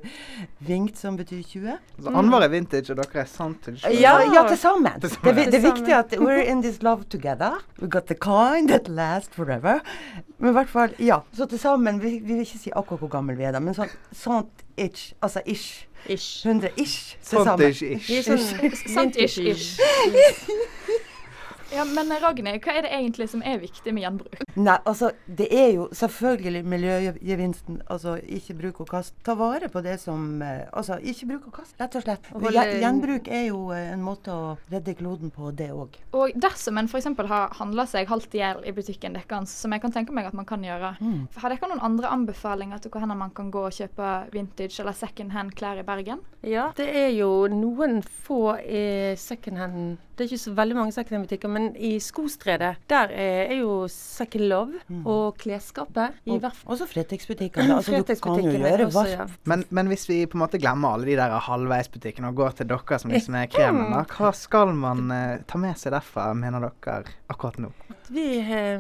Vingt, 0.67 0.99
som 0.99 1.19
betyr 1.21 1.43
20. 1.45 1.77
Så 2.03 2.15
Anvar 2.17 2.47
er 2.47 2.53
vintage, 2.55 2.91
og 2.95 3.03
dere 3.03 3.25
er 3.25 3.31
santage. 3.31 3.93
Ja, 4.01 4.17
ja 4.33 4.47
til 4.49 4.59
sammen. 4.61 5.01
Det, 5.03 5.13
det 5.23 5.61
er 5.61 5.65
viktig 5.67 5.97
at 5.99 6.17
we're 6.21 6.45
in 6.45 6.63
this 6.65 6.81
love 6.83 7.05
together. 7.13 7.61
We 7.83 7.89
got 7.89 8.09
the 8.09 8.17
kind 8.17 8.73
that 8.73 8.89
lasts 8.89 9.37
forever. 9.37 9.81
Men 10.39 10.51
i 10.51 10.53
hvert 10.53 10.69
fall, 10.73 10.97
ja. 10.99 11.21
Så 11.37 11.47
til 11.47 11.59
sammen, 11.61 12.01
vi, 12.03 12.19
vi 12.23 12.33
vil 12.35 12.45
ikke 12.47 12.59
si 12.61 12.73
akkurat 12.77 13.05
hvor 13.05 13.13
gammel 13.13 13.37
vi 13.39 13.45
er 13.49 13.53
da, 13.57 13.61
men 13.61 13.77
sånn 13.77 13.93
sånt 14.17 14.65
altså 14.77 15.41
ish. 15.49 15.86
Ish. 16.09 16.45
100 16.47 16.71
ish 16.77 17.17
til 17.23 17.39
sammen. 17.45 17.75
Santage-ish. 18.95 19.81
Ja, 21.75 21.85
men 21.85 22.13
Ragnhild, 22.23 22.63
hva 22.63 22.75
er 22.79 22.85
det 22.87 22.93
egentlig 22.95 23.27
som 23.33 23.43
er 23.43 23.59
viktig 23.59 23.93
med 23.95 24.05
gjenbruk? 24.05 24.43
Nei, 24.57 24.77
altså 24.87 25.11
det 25.27 25.49
er 25.53 25.73
jo 25.75 25.89
selvfølgelig 25.93 26.63
miljøgevinsten. 26.65 27.81
Altså 27.91 28.17
ikke 28.23 28.55
bruk 28.61 28.81
og 28.85 28.89
kast. 28.91 29.17
Ta 29.27 29.35
vare 29.39 29.69
på 29.73 29.83
det 29.85 29.97
som 30.01 30.41
eh, 30.43 30.63
Altså 30.73 30.99
ikke 31.03 31.27
bruk 31.33 31.49
og 31.51 31.57
kast, 31.59 31.75
rett 31.81 31.97
og 31.99 32.05
slett. 32.07 32.31
Gjenbruk 32.81 33.29
er 33.29 33.49
jo 33.49 33.61
eh, 33.75 33.91
en 33.93 34.05
måte 34.05 34.33
å 34.33 34.55
redde 34.73 34.95
kloden 34.99 35.33
på, 35.35 35.51
det 35.59 35.69
òg. 35.75 35.99
Og 36.17 36.37
dersom 36.41 36.79
en 36.81 36.89
f.eks. 36.91 37.09
har 37.33 37.57
handla 37.59 37.87
seg 37.91 38.09
halvt 38.11 38.37
i 38.39 38.43
hjel 38.43 38.63
i 38.67 38.75
butikken 38.77 39.17
deres, 39.19 39.53
som 39.59 39.75
jeg 39.75 39.83
kan 39.83 39.95
tenke 39.95 40.15
meg 40.17 40.31
at 40.31 40.37
man 40.39 40.47
kan 40.49 40.63
gjøre, 40.65 40.95
Mm. 40.97 41.27
har 41.43 41.51
dere 41.53 41.69
noen 41.69 41.83
andre 41.85 42.09
anbefalinger 42.09 42.79
til 42.81 42.91
hvor 42.95 43.05
man 43.11 43.31
kan 43.37 43.51
gå 43.53 43.61
og 43.69 43.75
kjøpe 43.75 44.07
vintage 44.33 44.81
eller 44.81 44.95
second 44.97 45.33
hand 45.35 45.53
klær 45.59 45.79
i 45.81 45.85
Bergen? 45.87 46.23
Ja, 46.47 46.71
det 46.77 46.87
er 46.89 47.11
jo 47.13 47.47
noen 47.53 48.01
få 48.25 48.57
second 49.19 49.59
hand 49.59 49.99
Det 50.17 50.25
er 50.25 50.31
ikke 50.31 50.41
så 50.47 50.55
veldig 50.57 50.77
mange 50.79 50.93
secondhand-butikker, 50.97 51.51
men 51.57 51.71
i 51.81 51.97
Skostredet 52.03 52.75
der 52.91 53.13
er, 53.13 53.49
er 53.49 53.57
jo 53.63 53.87
Second 53.91 54.47
Love 54.51 54.83
og 55.09 55.39
Klesskapet. 55.41 56.19
Og, 56.29 56.49
også 56.65 56.89
Fretex-butikkene. 56.91 57.67
Altså, 57.77 57.99
du 58.01 58.15
kan 58.23 58.41
jo 58.41 58.53
gjøre 58.53 58.89
hva 58.93 59.03
ja. 59.09 59.27
Men, 59.49 59.65
men 59.75 59.89
hvis 59.91 60.07
vi 60.09 60.21
på 60.29 60.39
en 60.39 60.43
måte 60.45 60.61
glemmer 60.61 60.97
alle 60.97 61.09
de 61.09 61.17
der 61.19 61.35
halvveisbutikkene 61.47 62.31
og 62.33 62.39
går 62.41 62.57
til 62.61 62.71
dere 62.71 62.99
som 63.01 63.13
liksom 63.13 63.37
er 63.41 63.51
kremen, 63.57 63.93
da, 63.95 64.05
hva 64.17 64.33
skal 64.37 64.73
man 64.77 65.13
eh, 65.15 65.45
ta 65.49 65.61
med 65.61 65.79
seg 65.81 65.95
derfra, 65.97 66.31
mener 66.37 66.69
dere, 66.69 67.17
akkurat 67.33 67.61
nå? 67.63 67.73
Vi 68.09 68.39
eh, 68.39 68.79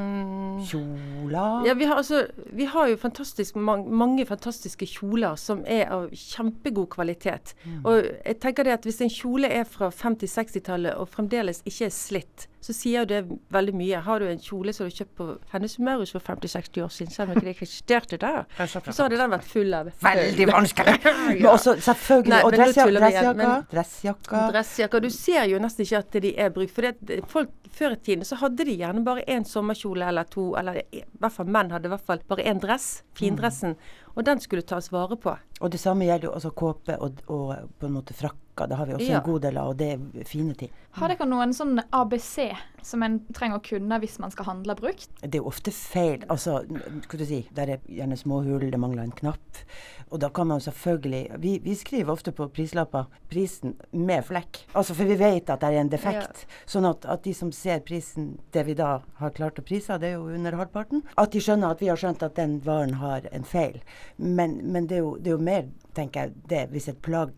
Kjoler? 0.70 1.66
Ja, 1.66 1.74
vi 1.74 1.84
har, 1.84 1.96
altså, 1.96 2.26
vi 2.52 2.64
har 2.64 2.88
jo 2.88 2.96
fantastisk, 2.96 3.54
mang- 3.56 3.86
mange 3.90 4.26
fantastiske 4.26 4.86
kjoler 4.86 5.36
som 5.40 5.64
er 5.66 5.88
av 5.92 6.08
kjempegod 6.14 6.88
kvalitet. 6.94 7.54
Mm. 7.64 7.80
Og 7.84 8.02
jeg 8.24 8.38
tenker 8.42 8.64
det 8.68 8.76
at 8.78 8.84
Hvis 8.86 9.00
en 9.02 9.10
kjole 9.10 9.48
er 9.50 9.64
fra 9.66 9.88
50-60-tallet 9.90 10.94
og 11.00 11.08
fremdeles 11.10 11.62
ikke 11.66 11.88
er 11.88 11.94
slitt, 11.94 12.46
så 12.66 12.74
sier 12.74 13.04
jo 13.04 13.06
det 13.06 13.18
veldig 13.54 13.74
mye. 13.78 13.98
Har 14.02 14.18
du 14.22 14.26
en 14.26 14.40
kjole 14.42 14.72
som 14.74 14.86
du 14.86 14.90
har 14.90 14.96
kjøpt 14.96 15.14
på 15.20 15.26
Hennes 15.52 15.76
Maurits 15.78 16.10
for 16.14 16.22
50-60 16.24 16.82
år 16.82 16.88
siden, 16.90 17.12
selv 17.14 17.30
om 17.30 17.36
ikke 17.36 17.46
det 17.46 17.52
eksisterte 17.54 18.18
der, 18.18 18.40
så 18.66 19.04
hadde 19.06 19.18
den 19.20 19.30
vært 19.30 19.46
full 19.46 19.74
av 19.76 19.90
Veldig 20.06 20.48
vanskelig! 20.54 20.96
Ja. 21.36 21.50
også 21.52 21.76
selvfølgelig 21.82 22.32
Nei, 22.32 22.40
Og 22.46 22.54
dressjakker. 22.54 23.64
Dressjakker. 23.70 24.50
Dressjakker. 24.54 25.02
Du 25.04 25.10
ser 25.14 25.44
jo 25.50 25.58
nesten 25.62 25.84
ikke 25.84 25.98
at 26.00 26.18
de 26.22 26.30
er 26.46 26.50
brukt. 26.54 26.72
For 26.74 26.86
det, 26.86 27.20
folk 27.30 27.50
før 27.76 27.94
i 27.96 28.00
tiden 28.08 28.24
så 28.26 28.38
hadde 28.40 28.64
de 28.66 28.74
gjerne 28.80 29.02
bare 29.06 29.15
én 29.24 29.44
sommerkjole 29.44 30.08
eller 30.08 30.24
to. 30.30 30.54
Eller 30.58 30.82
i 30.92 31.02
hvert 31.20 31.32
fall 31.32 31.50
menn 31.50 31.72
hadde 31.74 31.88
i 31.88 31.92
hvert 31.94 32.06
fall 32.06 32.22
bare 32.28 32.44
én 32.44 32.60
dress. 32.62 33.02
Findressen. 33.16 33.76
Og 34.16 34.24
den 34.26 34.40
skulle 34.40 34.62
tas 34.66 34.90
vare 34.92 35.16
på. 35.20 35.36
Og 35.60 35.70
det 35.72 35.80
samme 35.80 36.04
gjelder 36.04 36.28
jo 36.28 36.34
altså 36.36 36.50
kåpe 36.52 36.98
og, 37.00 37.22
og 37.32 37.70
på 37.80 37.86
en 37.88 37.96
måte 37.96 38.12
frakker. 38.16 38.42
Det 38.56 38.76
har 38.76 38.86
vi 38.88 38.94
også 38.96 39.10
Ja. 39.10 39.18
en 39.18 39.24
god 39.24 39.40
del 39.44 39.56
av, 39.60 39.68
og 39.68 39.76
det 39.76 39.86
er 39.92 40.24
fine 40.24 40.54
ting. 40.56 40.70
Har 40.96 41.08
dere 41.12 41.26
noen 41.28 41.50
sånn 41.52 41.76
ABC 41.92 42.54
som 42.82 43.02
en 43.04 43.18
trenger 43.36 43.58
å 43.58 43.62
kunne 43.62 43.98
hvis 44.00 44.14
man 44.18 44.30
skal 44.32 44.46
handle 44.48 44.72
brukt? 44.78 45.10
Det 45.20 45.34
er 45.34 45.42
jo 45.42 45.50
ofte 45.50 45.70
feil. 45.76 46.22
Altså, 46.32 46.62
skal 47.04 47.18
du 47.20 47.24
si, 47.28 47.42
der 47.52 47.74
er 47.74 47.82
gjerne 47.84 48.16
små 48.16 48.38
hull, 48.46 48.64
det 48.72 48.80
mangler 48.80 49.02
en 49.04 49.12
knapp. 49.12 49.60
Og 50.08 50.20
da 50.22 50.30
kan 50.30 50.46
man 50.46 50.60
selvfølgelig 50.62 51.40
Vi, 51.42 51.58
vi 51.58 51.74
skriver 51.74 52.12
ofte 52.14 52.32
på 52.32 52.46
prislapper 52.48 53.04
prisen 53.28 53.74
med 53.92 54.24
flekk. 54.24 54.62
Altså, 54.74 54.94
for 54.96 55.04
vi 55.04 55.16
vet 55.20 55.50
at 55.52 55.60
det 55.60 55.68
er 55.74 55.80
en 55.82 55.92
defekt. 55.92 56.46
Sånn 56.64 56.88
at, 56.88 57.04
at 57.04 57.24
de 57.26 57.34
som 57.34 57.52
ser 57.52 57.80
prisen, 57.84 58.38
det 58.56 58.64
vi 58.70 58.74
da 58.78 59.02
har 59.20 59.30
klart 59.36 59.58
å 59.60 59.66
prise, 59.66 59.98
det 60.00 60.14
er 60.14 60.16
jo 60.16 60.30
under 60.32 60.56
halvparten, 60.56 61.02
at 61.18 61.32
de 61.36 61.40
skjønner 61.44 61.74
at 61.76 61.80
vi 61.84 61.88
har 61.92 62.00
skjønt 62.00 62.22
at 62.24 62.36
den 62.40 62.60
varen 62.64 62.94
har 63.02 63.28
en 63.32 63.44
feil. 63.44 63.82
Men, 64.16 64.62
men 64.72 64.86
det, 64.88 64.96
er 65.02 65.04
jo, 65.04 65.16
det 65.20 65.34
er 65.34 65.36
jo 65.36 65.44
mer, 65.46 65.68
tenker 65.96 66.26
jeg, 66.26 66.46
det 66.50 66.66
hvis 66.74 66.90
et 66.92 67.02
plagg 67.04 67.34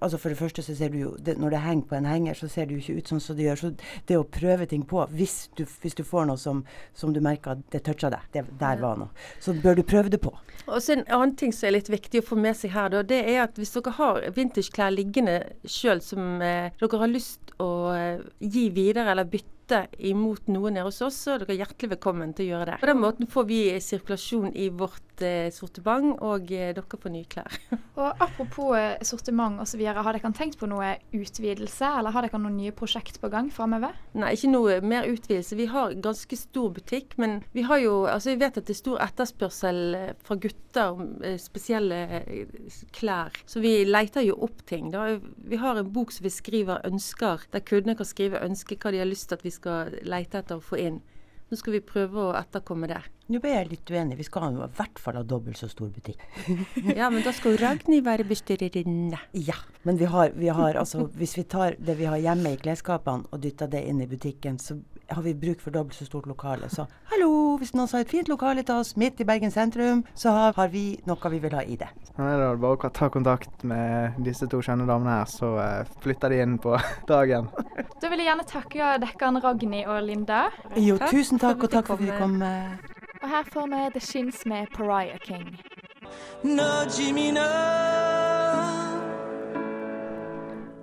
Altså 0.00 0.18
For 0.18 0.30
det 0.30 0.38
første 0.38 0.62
så 0.62 0.74
ser 0.78 0.92
du 0.94 0.98
jo 0.98 1.16
det, 1.18 1.38
Når 1.38 1.50
det 1.50 1.60
henger 1.64 1.86
på 1.90 1.96
en 1.98 2.06
henger, 2.06 2.34
så 2.34 2.48
ser 2.48 2.68
det 2.68 2.76
jo 2.76 2.82
ikke 2.82 2.98
ut 2.98 3.10
sånn 3.10 3.22
som 3.22 3.36
det 3.36 3.48
gjør. 3.48 3.62
Så 3.62 3.70
det 4.06 4.18
å 4.18 4.26
prøve 4.26 4.68
ting 4.70 4.84
på, 4.86 5.02
hvis 5.10 5.48
du, 5.58 5.64
hvis 5.82 5.96
du 5.98 6.04
får 6.06 6.28
noe 6.30 6.38
som, 6.38 6.64
som 6.94 7.12
du 7.14 7.20
merker 7.24 7.56
at 7.56 7.64
det 7.74 7.82
toucha 7.86 8.10
deg, 8.14 8.28
det, 8.34 8.44
der 8.60 8.78
var 8.82 9.00
noe, 9.00 9.10
så 9.42 9.56
bør 9.58 9.78
du 9.78 9.82
prøve 9.82 10.12
det 10.12 10.20
på. 10.22 10.32
Og 10.68 10.78
så 10.82 10.98
En 10.98 11.04
annen 11.06 11.34
ting 11.38 11.52
som 11.54 11.68
er 11.68 11.78
litt 11.78 11.90
viktig 11.90 12.22
å 12.22 12.28
få 12.30 12.38
med 12.38 12.56
seg 12.58 12.74
her, 12.76 12.92
da, 12.94 13.02
det 13.02 13.20
er 13.26 13.42
at 13.48 13.58
hvis 13.58 13.74
dere 13.74 13.96
har 13.98 14.22
vintageklær 14.36 14.94
liggende 14.94 15.38
sjøl 15.66 16.02
som 16.04 16.42
eh, 16.42 16.70
dere 16.78 17.02
har 17.02 17.10
lyst 17.10 17.54
å 17.58 17.70
eh, 17.94 18.26
gi 18.38 18.68
videre 18.74 19.10
eller 19.10 19.26
bytte 19.26 19.57
imot 19.98 20.48
noe 20.52 20.72
nede 20.72 20.86
hos 20.86 21.00
oss, 21.04 21.18
så 21.26 21.36
dere 21.38 21.54
er 21.54 21.62
hjertelig 21.62 21.96
velkommen 21.96 22.34
til 22.36 22.48
å 22.48 22.52
gjøre 22.52 22.70
det. 22.72 22.78
På 22.82 22.90
den 22.90 23.02
måten 23.02 23.30
får 23.30 23.48
vi 23.48 23.60
sirkulasjon 23.82 24.54
i 24.56 24.68
vårt 24.70 25.22
eh, 25.24 25.48
sortiment, 25.54 26.16
og 26.24 26.50
eh, 26.54 26.72
dere 26.76 27.00
får 27.02 27.14
nye 27.14 27.28
klær. 27.30 27.58
Og 27.98 28.22
Apropos 28.22 28.76
eh, 28.78 29.02
sortiment 29.06 29.60
osv., 29.62 29.82
har 29.82 30.12
dere 30.14 30.32
tenkt 30.36 30.58
på 30.60 30.68
noe 30.70 30.94
utvidelse, 31.16 31.92
eller 31.98 32.14
har 32.14 32.26
dere 32.26 32.40
noen 32.40 32.58
nye 32.60 32.74
prosjekt 32.76 33.20
på 33.20 33.30
gang 33.32 33.50
framover? 33.54 33.96
Nei, 34.18 34.34
ikke 34.36 34.52
noe 34.52 34.78
mer 34.84 35.08
utvidelse. 35.10 35.58
Vi 35.58 35.68
har 35.70 35.96
ganske 36.04 36.38
stor 36.38 36.72
butikk, 36.76 37.16
men 37.18 37.40
vi 37.56 37.66
har 37.66 37.82
jo 37.82 37.96
Altså, 38.08 38.30
vi 38.32 38.40
vet 38.40 38.56
at 38.56 38.66
det 38.66 38.72
er 38.72 38.78
stor 38.78 39.00
etterspørsel 39.02 39.80
eh, 39.98 40.12
fra 40.24 40.36
gutter 40.40 40.94
om 40.94 41.10
eh, 41.26 41.36
spesielle 41.40 42.22
klær. 42.94 43.34
Så 43.48 43.60
vi 43.62 43.82
leter 43.86 44.24
jo 44.24 44.38
opp 44.46 44.62
ting. 44.68 44.92
Da. 44.94 45.18
Vi 45.50 45.58
har 45.60 45.78
en 45.78 45.92
bok 45.92 46.14
som 46.14 46.26
vi 46.26 46.32
skriver 46.32 46.84
ønsker, 46.88 47.44
der 47.52 47.64
kundene 47.66 47.98
kan 47.98 48.08
skrive 48.08 48.42
ønsker 48.44 48.78
hva 48.78 48.94
de 48.94 49.02
har 49.02 49.08
lyst 49.10 49.28
til 49.28 49.38
at 49.38 49.44
vi 49.44 49.52
skal 49.52 49.57
lete 50.02 50.38
etter 50.38 50.58
og 50.58 50.64
få 50.64 50.78
inn. 50.80 51.00
Nå 51.48 51.56
skal 51.56 51.78
vi 51.78 51.84
prøve 51.84 52.28
å 52.28 52.36
etterkomme 52.36 52.88
det. 52.90 53.00
Nå 53.28 53.42
ble 53.44 53.50
jeg 53.52 53.66
litt 53.68 53.90
uenig. 53.92 54.16
Vi 54.16 54.24
skal 54.24 54.54
jo 54.56 54.62
i 54.64 54.70
hvert 54.78 55.00
fall 55.02 55.18
ha 55.18 55.22
dobbelt 55.26 55.58
så 55.60 55.68
stor 55.68 55.90
butikk. 55.92 56.22
Ja, 56.98 57.10
men 57.12 57.20
da 57.26 57.32
skal 57.36 57.58
Ragnhild 57.60 58.06
være 58.06 58.24
bestyrerinne. 58.24 59.18
Ja, 59.36 59.56
men 59.84 59.98
vi 60.00 60.08
har, 60.08 60.32
vi 60.32 60.48
har 60.48 60.78
altså 60.80 61.04
Hvis 61.18 61.36
vi 61.36 61.44
tar 61.44 61.76
det 61.76 61.98
vi 61.98 62.06
har 62.08 62.16
hjemme 62.16 62.54
i 62.54 62.60
klesskapene 62.60 63.28
og 63.28 63.42
dytter 63.42 63.68
det 63.68 63.82
inn 63.90 64.00
i 64.00 64.08
butikken, 64.08 64.56
så 64.58 64.78
har 65.12 65.22
vi 65.24 65.34
bruk 65.36 65.60
for 65.60 65.76
dobbelt 65.76 65.96
så 65.98 66.06
stort 66.08 66.26
lokale. 66.28 66.70
Så 66.72 66.86
hallo, 67.12 67.30
hvis 67.60 67.74
noen 67.76 67.88
har 67.92 68.04
et 68.06 68.12
fint 68.12 68.28
lokale 68.32 68.64
til 68.64 68.80
oss 68.80 68.94
midt 69.00 69.20
i 69.20 69.28
Bergen 69.28 69.52
sentrum, 69.52 70.04
så 70.16 70.32
har, 70.32 70.56
har 70.56 70.72
vi 70.72 70.86
noe 71.08 71.32
vi 71.32 71.40
vil 71.44 71.56
ha 71.56 71.64
i 71.68 71.76
det. 71.80 71.88
Nei, 72.16 72.32
da 72.32 72.48
er 72.48 72.56
det 72.56 72.62
bare 72.64 72.80
å 72.88 72.92
ta 72.96 73.10
kontakt 73.12 73.64
med 73.68 74.16
disse 74.24 74.48
to 74.48 74.62
skjønne 74.64 74.88
damene 74.88 75.20
her, 75.20 75.28
så 75.32 75.52
eh, 75.62 75.96
flytter 76.04 76.32
de 76.32 76.40
inn 76.44 76.56
på 76.64 76.76
dagen. 77.12 77.52
Da 78.00 78.08
vil 78.08 78.24
jeg 78.24 78.30
gjerne 78.32 78.48
takke 78.48 78.94
dere, 79.04 79.32
Ragnhild 79.44 79.92
og 79.92 80.00
Linda. 80.08 80.46
Jo, 80.76 80.96
Takk 81.00 81.12
tusen 81.12 81.40
takk, 81.44 81.68
og 81.68 81.76
takk 81.76 81.92
for 81.92 82.00
at 82.00 82.04
vi 82.04 82.08
at 82.08 82.16
vi 82.16 82.22
kom. 82.24 82.96
Og 83.22 83.28
her 83.28 83.46
får 83.50 83.66
vi 83.66 83.78
The 83.94 84.00
Shins 84.00 84.44
med 84.46 84.68
Pariah 84.74 85.18
King. 85.18 85.48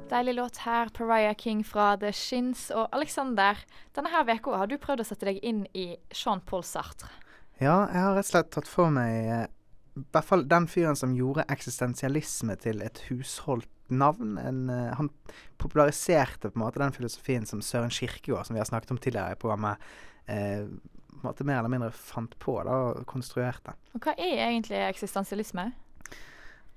Deilig 0.10 0.36
låt 0.36 0.58
her, 0.58 0.90
Pariah 0.90 1.36
King 1.36 1.64
fra 1.66 1.96
The 1.98 2.12
Shins. 2.14 2.72
Og 2.76 2.90
Alexander, 2.92 3.60
denne 3.96 4.12
her 4.12 4.28
uka 4.36 4.58
har 4.60 4.68
du 4.68 4.76
prøvd 4.78 5.06
å 5.06 5.08
sette 5.08 5.30
deg 5.30 5.40
inn 5.44 5.64
i 5.74 5.94
Jean-Paul 6.12 6.66
Sartre. 6.68 7.10
Ja, 7.62 7.86
jeg 7.88 8.04
har 8.04 8.18
rett 8.18 8.28
og 8.28 8.34
slett 8.34 8.52
tatt 8.52 8.68
for 8.68 8.92
meg 8.92 9.30
eh, 9.32 9.46
i 9.96 10.04
hvert 10.12 10.28
fall 10.28 10.44
den 10.52 10.68
fyren 10.68 10.98
som 11.00 11.14
gjorde 11.16 11.48
eksistensialisme 11.54 12.58
til 12.60 12.84
et 12.84 13.00
husholdt 13.08 13.72
navn. 13.88 14.36
En, 14.42 14.66
eh, 14.70 14.92
han 15.00 15.10
populariserte 15.62 16.52
på 16.52 16.60
en 16.60 16.66
måte 16.66 16.84
den 16.84 16.96
filosofien 16.96 17.48
som 17.48 17.64
Søren 17.64 17.94
Kirkegård, 17.96 18.44
som 18.46 18.58
vi 18.58 18.60
har 18.60 18.68
snakket 18.68 18.92
om 18.92 19.00
tidligere 19.00 19.38
i 19.38 19.40
programmet, 19.40 19.80
eh, 20.28 20.68
måte 21.24 21.46
mer 21.48 21.62
eller 21.62 21.72
mindre 21.72 21.92
fant 21.96 22.36
på 22.40 22.58
da, 22.68 22.78
og 22.92 23.06
konstruerte. 23.10 23.76
Og 23.96 24.04
hva 24.04 24.16
er 24.18 24.48
egentlig 24.50 24.82
eksistensialisme? 24.90 25.70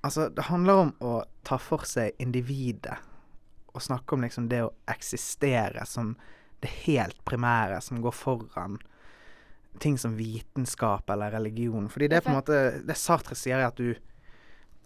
Altså, 0.06 0.28
det 0.30 0.46
handler 0.46 0.84
om 0.84 0.92
å 1.02 1.14
ta 1.46 1.58
for 1.58 1.86
seg 1.88 2.14
individet, 2.22 3.00
og 3.74 3.82
snakke 3.82 4.14
om 4.14 4.22
liksom 4.24 4.46
det 4.50 4.62
å 4.64 4.74
eksistere 4.90 5.84
som 5.86 6.14
det 6.62 6.70
helt 6.86 7.18
primære, 7.26 7.80
som 7.82 8.00
går 8.02 8.14
foran 8.14 8.78
ting 9.78 9.98
som 9.98 10.16
vitenskap 10.16 11.10
eller 11.10 11.30
religion. 11.30 11.88
Fordi 11.88 12.08
det 12.08 12.16
er 12.18 12.24
på 12.24 12.32
en 12.32 12.38
måte 12.40 12.56
Det 12.82 12.96
Sartre 12.98 13.36
sier, 13.38 13.60
er 13.60 13.68
at 13.68 13.78
du 13.78 13.94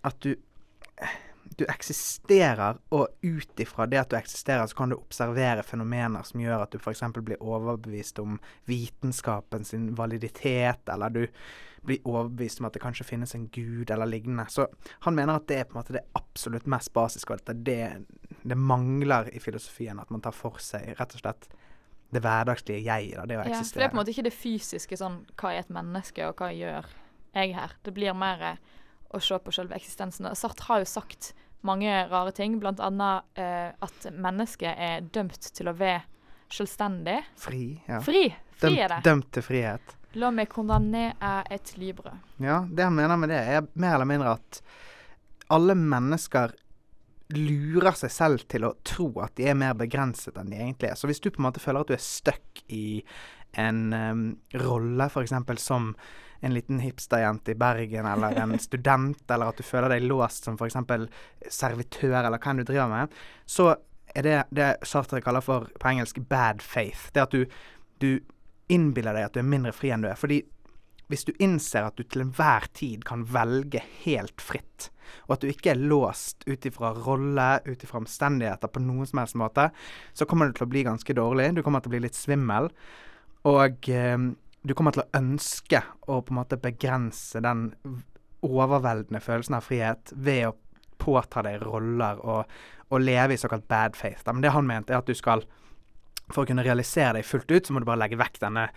At 0.05 0.19
du 0.21 0.35
du 1.59 1.65
eksisterer, 1.69 2.79
og 2.95 3.09
ut 3.23 3.61
ifra 3.61 3.87
det 3.91 4.01
at 4.01 4.13
du 4.13 4.17
eksisterer, 4.19 4.67
så 4.67 4.77
kan 4.79 4.93
du 4.93 4.97
observere 4.99 5.65
fenomener 5.67 6.25
som 6.27 6.41
gjør 6.43 6.65
at 6.65 6.73
du 6.73 6.79
f.eks. 6.81 7.05
blir 7.19 7.43
overbevist 7.43 8.19
om 8.23 8.39
vitenskapen 8.71 9.65
sin 9.69 9.93
validitet, 9.99 10.89
eller 10.93 11.13
du 11.13 11.23
blir 11.83 12.05
overbevist 12.07 12.61
om 12.61 12.69
at 12.69 12.77
det 12.77 12.83
kanskje 12.83 13.07
finnes 13.07 13.35
en 13.35 13.49
gud 13.51 13.91
eller 13.91 14.07
lignende. 14.07 14.47
Så 14.49 14.69
han 15.07 15.17
mener 15.19 15.41
at 15.41 15.49
det 15.51 15.59
er 15.59 15.67
på 15.67 15.77
en 15.77 15.81
måte 15.81 15.97
det 15.97 16.05
absolutt 16.19 16.69
mest 16.71 16.93
basiske, 16.95 17.35
og 17.35 17.43
at 17.43 17.65
det, 17.67 17.81
det, 18.43 18.59
mangler 18.59 19.31
i 19.35 19.43
filosofien. 19.43 19.99
At 19.99 20.11
man 20.15 20.23
tar 20.23 20.37
for 20.37 20.63
seg 20.63 20.95
rett 21.01 21.17
og 21.17 21.25
slett 21.25 21.49
det 22.13 22.21
hverdagslige 22.23 22.85
jeg, 22.85 23.15
da, 23.17 23.25
det 23.27 23.41
å 23.41 23.47
Ja, 23.49 23.63
for 23.65 23.81
det 23.81 23.87
er 23.87 23.91
på 23.91 23.97
en 23.97 24.03
måte 24.03 24.13
ikke 24.13 24.29
det 24.29 24.37
fysiske 24.37 24.99
sånn 25.01 25.23
hva 25.41 25.55
er 25.55 25.65
et 25.65 25.73
menneske, 25.73 26.29
og 26.29 26.39
hva 26.39 26.53
gjør 26.53 26.89
jeg 27.33 27.55
her? 27.57 27.75
Det 27.83 27.95
blir 27.97 28.15
mer 28.15 28.45
eh, 28.53 28.61
å 29.17 29.21
se 29.21 29.39
på 29.41 29.55
selve 29.55 29.77
eksistensen. 29.77 30.29
Sartre 30.37 30.69
har 30.69 30.83
jo 30.83 30.91
sagt 30.93 31.33
mange 31.67 31.97
rare 32.11 32.33
ting, 32.37 32.59
bl.a. 32.61 33.11
Eh, 33.35 33.69
at 33.87 34.09
mennesket 34.13 34.73
er 34.73 35.05
dømt 35.15 35.51
til 35.55 35.71
å 35.71 35.77
være 35.77 36.03
selvstendig. 36.53 37.19
Fri, 37.41 37.65
ja. 37.89 38.01
Fri! 38.05 38.27
Fri 38.63 38.77
er 38.79 38.93
det. 38.93 39.03
dømt 39.07 39.31
til 39.35 39.45
frihet. 39.47 39.97
La 40.21 40.29
meg 40.35 40.51
condamné 40.53 41.07
er 41.17 41.47
et 41.51 41.73
libre. 41.81 42.13
Ja, 42.43 42.63
det 42.69 42.85
han 42.85 42.95
mener 42.95 43.17
med 43.19 43.33
det, 43.33 43.41
er 43.41 43.65
mer 43.81 43.97
eller 43.97 44.09
mindre 44.11 44.35
at 44.37 44.61
alle 45.53 45.77
mennesker 45.79 46.53
lurer 47.33 47.97
seg 47.97 48.13
selv 48.13 48.45
til 48.51 48.67
å 48.69 48.75
tro 48.85 49.09
at 49.25 49.35
de 49.39 49.47
er 49.49 49.57
mer 49.57 49.73
begrenset 49.79 50.37
enn 50.37 50.53
de 50.53 50.59
egentlig 50.59 50.91
er. 50.91 50.99
Så 51.01 51.09
hvis 51.09 51.23
du 51.23 51.31
på 51.31 51.41
en 51.41 51.49
måte 51.49 51.63
føler 51.65 51.85
at 51.85 51.93
du 51.93 51.97
er 51.97 52.05
stuck 52.05 52.61
i 52.69 53.01
en 53.61 53.81
um, 53.93 54.27
rolle, 54.61 55.09
f.eks. 55.09 55.35
som 55.61 55.93
en 56.43 56.55
liten 56.55 56.81
hipsterjente 56.83 57.55
i 57.55 57.59
Bergen, 57.59 58.07
eller 58.07 58.37
en 58.43 58.59
student, 58.69 59.23
eller 59.31 59.53
at 59.53 59.61
du 59.61 59.67
føler 59.67 59.95
deg 59.95 60.07
låst 60.11 60.49
som 60.49 60.59
f.eks. 60.59 60.77
servitør, 61.49 62.19
eller 62.25 62.39
hva 62.39 62.53
enn 62.53 62.63
du 62.63 62.67
driver 62.67 62.91
med, 62.91 63.19
så 63.47 63.73
er 64.13 64.27
det 64.27 64.39
det 64.53 64.71
Sartre 64.87 65.23
kaller 65.25 65.45
for 65.45 65.71
på 65.81 65.89
engelsk 65.89 66.19
'bad 66.29 66.61
faith'. 66.61 67.11
Det 67.15 67.23
at 67.23 67.33
du, 67.33 67.47
du 68.03 68.21
innbiller 68.69 69.17
deg 69.17 69.29
at 69.29 69.37
du 69.37 69.41
er 69.41 69.49
mindre 69.55 69.73
fri 69.73 69.93
enn 69.93 70.05
du 70.05 70.11
er. 70.11 70.19
Fordi 70.19 70.43
hvis 71.13 71.27
du 71.29 71.33
innser 71.45 71.85
at 71.85 71.97
du 71.97 72.07
til 72.09 72.25
enhver 72.25 72.69
tid 72.73 73.05
kan 73.05 73.25
velge 73.29 73.83
helt 74.05 74.41
fritt, 74.41 74.89
og 75.27 75.37
at 75.37 75.43
du 75.45 75.51
ikke 75.51 75.75
er 75.75 75.81
låst 75.81 76.47
ut 76.49 76.67
ifra 76.69 76.93
rolle, 76.97 77.49
ut 77.67 77.85
ifra 77.85 78.01
omstendigheter 78.01 78.71
på 78.73 78.81
noen 78.81 79.09
som 79.09 79.21
helst 79.21 79.37
måte, 79.37 79.69
så 80.17 80.29
kommer 80.29 80.49
du 80.49 80.57
til 80.57 80.67
å 80.67 80.73
bli 80.73 80.87
ganske 80.87 81.17
dårlig. 81.17 81.51
Du 81.57 81.63
kommer 81.63 81.85
til 81.85 81.93
å 81.93 81.97
bli 81.97 82.05
litt 82.07 82.17
svimmel. 82.17 82.71
Og 83.51 83.91
eh, 83.93 84.17
du 84.63 84.75
kommer 84.79 84.95
til 84.95 85.05
å 85.05 85.19
ønske 85.19 85.83
å 86.07 86.21
på 86.23 86.33
en 86.33 86.39
måte 86.39 86.61
begrense 86.61 87.41
den 87.43 87.71
overveldende 88.43 89.21
følelsen 89.23 89.59
av 89.59 89.67
frihet 89.67 90.13
ved 90.15 90.49
å 90.49 90.57
påta 91.03 91.43
deg 91.43 91.63
roller 91.63 92.21
og, 92.23 92.57
og 92.91 93.03
leve 93.03 93.35
i 93.35 93.41
såkalt 93.41 93.67
bad 93.71 93.99
faith. 93.99 94.23
Men 94.31 94.43
det 94.45 94.55
han 94.55 94.67
mente, 94.67 94.95
er 94.95 95.03
at 95.03 95.11
du 95.11 95.19
skal 95.19 95.45
For 96.33 96.47
å 96.47 96.49
kunne 96.49 96.63
realisere 96.65 97.19
deg 97.19 97.27
fullt 97.27 97.51
ut, 97.51 97.67
så 97.67 97.75
må 97.75 97.81
du 97.83 97.85
bare 97.85 98.01
legge 98.01 98.17
vekk 98.17 98.39
denne 98.41 98.69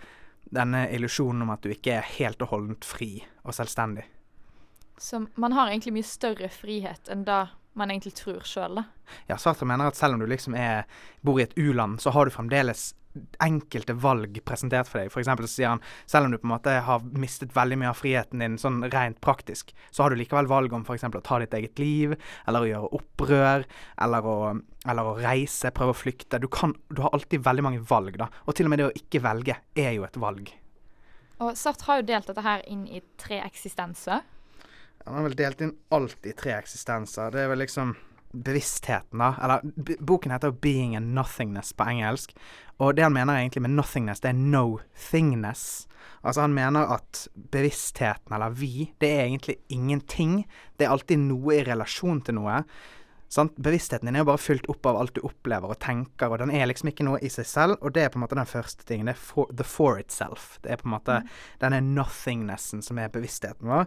denne 0.50 0.86
illusjonen 0.94 1.42
om 1.42 1.52
at 1.54 1.64
du 1.64 1.72
ikke 1.74 1.98
er 1.98 2.10
helt 2.16 2.42
og 2.44 2.52
holdent 2.54 2.86
fri 2.86 3.10
og 3.44 3.54
selvstendig. 3.56 4.04
Så 4.98 5.26
man 5.36 5.54
har 5.56 5.70
egentlig 5.70 5.96
mye 5.98 6.08
større 6.08 6.48
frihet 6.52 7.10
enn 7.12 7.26
da 7.26 7.46
man 7.76 7.90
egentlig 7.92 8.14
tror 8.16 8.44
sjøl, 8.48 8.78
da. 8.78 8.86
Ja, 9.28 9.36
Sartre 9.36 9.66
mener 9.68 9.90
at 9.90 9.98
selv 9.98 10.16
om 10.16 10.22
du 10.22 10.28
liksom 10.30 10.54
er, 10.56 10.86
bor 11.20 11.36
i 11.40 11.44
et 11.44 11.56
u-land, 11.58 12.00
så 12.00 12.14
har 12.14 12.24
du 12.24 12.32
fremdeles 12.32 12.94
enkelte 13.42 13.96
valg 14.00 14.38
presentert 14.48 14.88
for 14.90 15.00
deg. 15.00 15.10
Eksempel 15.10 15.48
så 15.48 15.52
sier 15.52 15.72
han 15.74 15.82
selv 16.08 16.28
om 16.28 16.34
du 16.34 16.38
på 16.40 16.48
en 16.48 16.54
måte 16.54 16.74
har 16.86 17.06
mistet 17.16 17.54
veldig 17.56 17.78
mye 17.80 17.92
av 17.92 17.98
friheten 18.00 18.44
din 18.44 18.58
sånn 18.60 18.82
rent 18.92 19.20
praktisk, 19.24 19.72
så 19.90 20.04
har 20.04 20.12
du 20.12 20.20
likevel 20.20 20.50
valg 20.50 20.74
om 20.76 20.84
f.eks. 20.86 21.06
å 21.08 21.24
ta 21.24 21.40
ditt 21.42 21.56
eget 21.58 21.82
liv, 21.82 22.16
eller 22.46 22.64
å 22.64 22.70
gjøre 22.70 22.92
opprør, 23.00 23.66
eller 24.06 24.30
å, 24.30 24.36
eller 24.86 25.10
å 25.10 25.16
reise, 25.20 25.72
prøve 25.74 25.94
å 25.94 25.98
flykte. 25.98 26.40
Du, 26.42 26.48
kan, 26.52 26.76
du 26.88 27.02
har 27.04 27.14
alltid 27.16 27.44
veldig 27.46 27.66
mange 27.66 27.84
valg, 27.86 28.18
da. 28.20 28.30
Og 28.46 28.56
til 28.56 28.68
og 28.68 28.74
med 28.74 28.82
det 28.82 28.88
å 28.90 28.96
ikke 28.96 29.24
velge 29.24 29.60
er 29.76 29.92
jo 29.98 30.06
et 30.08 30.20
valg. 30.20 30.52
Og 31.44 31.52
Sartre 31.58 31.90
har 31.90 32.00
jo 32.00 32.08
delt 32.08 32.30
dette 32.30 32.44
her 32.44 32.64
inn 32.72 32.86
i 32.88 33.02
tre 33.20 33.42
eksistenser. 33.44 34.24
Han 35.06 35.18
har 35.18 35.26
vel 35.28 35.36
delt 35.38 35.60
inn 35.62 35.74
alt 35.94 36.26
i 36.26 36.32
tre 36.34 36.56
eksistenser. 36.56 37.30
Det 37.34 37.44
er 37.44 37.50
vel 37.52 37.60
liksom 37.62 37.92
bevisstheten, 38.32 39.18
da. 39.18 39.34
Eller 39.42 39.60
boken 40.00 40.32
heter 40.32 40.48
jo 40.48 40.58
'Being 40.60 40.96
a 40.96 41.00
Nothingness' 41.00 41.74
på 41.76 41.84
engelsk. 41.84 42.34
Og 42.78 42.96
det 42.96 43.02
han 43.02 43.12
mener 43.12 43.36
egentlig 43.36 43.62
med 43.62 43.70
'nothingness', 43.70 44.20
det 44.20 44.28
er 44.28 44.40
'no 44.40 44.80
thingness'. 45.10 45.86
Altså 46.24 46.40
han 46.40 46.54
mener 46.54 46.80
at 46.92 47.28
bevisstheten, 47.34 48.34
eller 48.34 48.50
vi, 48.50 48.92
det 49.00 49.10
er 49.10 49.24
egentlig 49.24 49.56
ingenting. 49.68 50.46
Det 50.78 50.86
er 50.86 50.90
alltid 50.90 51.18
noe 51.18 51.54
i 51.54 51.64
relasjon 51.64 52.20
til 52.20 52.34
noe. 52.34 52.62
Sant? 53.28 53.56
Bevisstheten 53.58 54.06
din 54.06 54.16
er 54.16 54.22
jo 54.22 54.30
bare 54.30 54.42
fylt 54.42 54.68
opp 54.70 54.86
av 54.86 55.00
alt 55.00 55.16
du 55.16 55.20
opplever 55.26 55.72
og 55.72 55.80
tenker, 55.82 56.30
og 56.30 56.38
den 56.38 56.52
er 56.54 56.66
liksom 56.66 56.90
ikke 56.92 57.06
noe 57.06 57.18
i 57.22 57.30
seg 57.32 57.46
selv. 57.46 57.78
Og 57.80 57.94
det 57.94 58.04
er 58.04 58.12
på 58.12 58.20
en 58.20 58.24
måte 58.26 58.38
den 58.38 58.46
første 58.46 58.86
tingen. 58.86 59.10
Det 59.10 59.16
er 59.16 59.22
for, 59.22 59.50
the 59.50 59.66
for 59.66 59.98
itself. 59.98 60.56
Det 60.62 60.72
er 60.72 60.82
på 60.82 60.88
en 60.88 60.94
måte 60.94 61.20
mm. 61.22 61.28
denne 61.62 61.82
nothingnessen 61.82 62.82
som 62.86 62.98
er 63.02 63.12
bevisstheten 63.12 63.70
vår. 63.70 63.86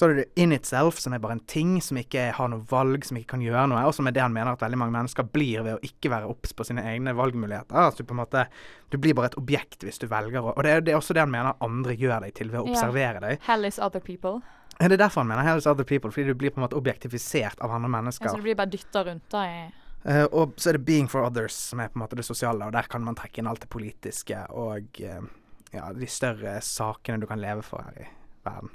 Så 0.00 0.06
har 0.06 0.14
du 0.14 0.24
in 0.34 0.52
itself, 0.52 0.96
som 0.98 1.12
er 1.12 1.18
bare 1.20 1.34
en 1.36 1.42
ting, 1.44 1.74
som 1.84 1.98
ikke 2.00 2.30
har 2.32 2.48
noe 2.48 2.64
valg, 2.70 3.02
som 3.04 3.18
ikke 3.20 3.34
kan 3.34 3.42
gjøre 3.44 3.66
noe, 3.68 3.82
og 3.84 3.92
som 3.92 4.06
er 4.08 4.14
det 4.16 4.22
han 4.24 4.32
mener 4.32 4.54
at 4.56 4.62
veldig 4.64 4.78
mange 4.80 4.94
mennesker 4.94 5.26
blir 5.28 5.60
ved 5.66 5.74
å 5.76 5.82
ikke 5.84 6.08
være 6.08 6.30
obs 6.32 6.54
på 6.56 6.64
sine 6.64 6.86
egne 6.88 7.12
valgmuligheter. 7.18 7.76
Altså 7.76 8.00
du 8.00 8.08
på 8.08 8.14
en 8.16 8.22
måte 8.22 8.46
Du 8.88 8.96
blir 8.96 9.12
bare 9.14 9.28
et 9.28 9.36
objekt 9.36 9.84
hvis 9.84 10.00
du 10.00 10.06
velger 10.08 10.40
å 10.40 10.54
Og 10.54 10.64
det 10.64 10.72
er, 10.72 10.80
det 10.86 10.94
er, 10.94 10.96
også 10.96 11.12
det 11.12 11.20
han 11.20 11.34
mener 11.34 11.60
andre 11.60 11.98
gjør 12.00 12.24
deg 12.24 12.32
til 12.40 12.48
ved 12.48 12.62
å 12.62 12.64
observere 12.70 13.20
yeah. 13.20 13.26
deg. 13.26 13.44
Hell 13.44 13.68
is 13.68 13.76
other 13.78 14.00
people. 14.00 14.40
Ja, 14.78 14.88
det 14.88 14.96
er 14.96 15.04
derfor 15.04 15.20
han 15.20 15.28
mener 15.34 15.44
hell 15.44 15.60
is 15.60 15.68
other 15.68 15.84
people, 15.84 16.08
fordi 16.16 16.32
du 16.32 16.40
blir 16.40 16.56
på 16.56 16.62
en 16.62 16.64
måte 16.64 16.80
objektifisert 16.80 17.60
av 17.60 17.76
andre 17.76 17.92
mennesker. 17.92 18.30
Ja, 18.30 18.32
så 18.32 18.40
du 18.40 18.48
blir 18.48 18.56
bare 18.56 18.72
dytta 18.72 19.04
rundt 19.04 19.28
da 19.36 19.44
i 19.50 19.62
Uh, 20.00 20.24
og 20.32 20.54
så 20.56 20.70
er 20.70 20.78
det 20.78 20.86
'being 20.88 21.10
for 21.12 21.20
others', 21.28 21.52
som 21.68 21.80
er 21.84 21.90
på 21.92 21.98
en 21.98 22.06
måte 22.06 22.16
det 22.16 22.24
sosiale, 22.24 22.64
og 22.64 22.72
der 22.72 22.86
kan 22.88 23.04
man 23.04 23.12
trekke 23.14 23.42
inn 23.42 23.46
alt 23.50 23.60
det 23.60 23.68
politiske 23.68 24.46
og 24.48 24.96
uh, 25.04 25.26
ja, 25.74 25.92
de 25.92 26.08
større 26.08 26.54
sakene 26.64 27.20
du 27.20 27.26
kan 27.28 27.42
leve 27.42 27.60
for 27.60 27.84
her 27.84 28.06
i 28.06 28.08
verden. 28.48 28.72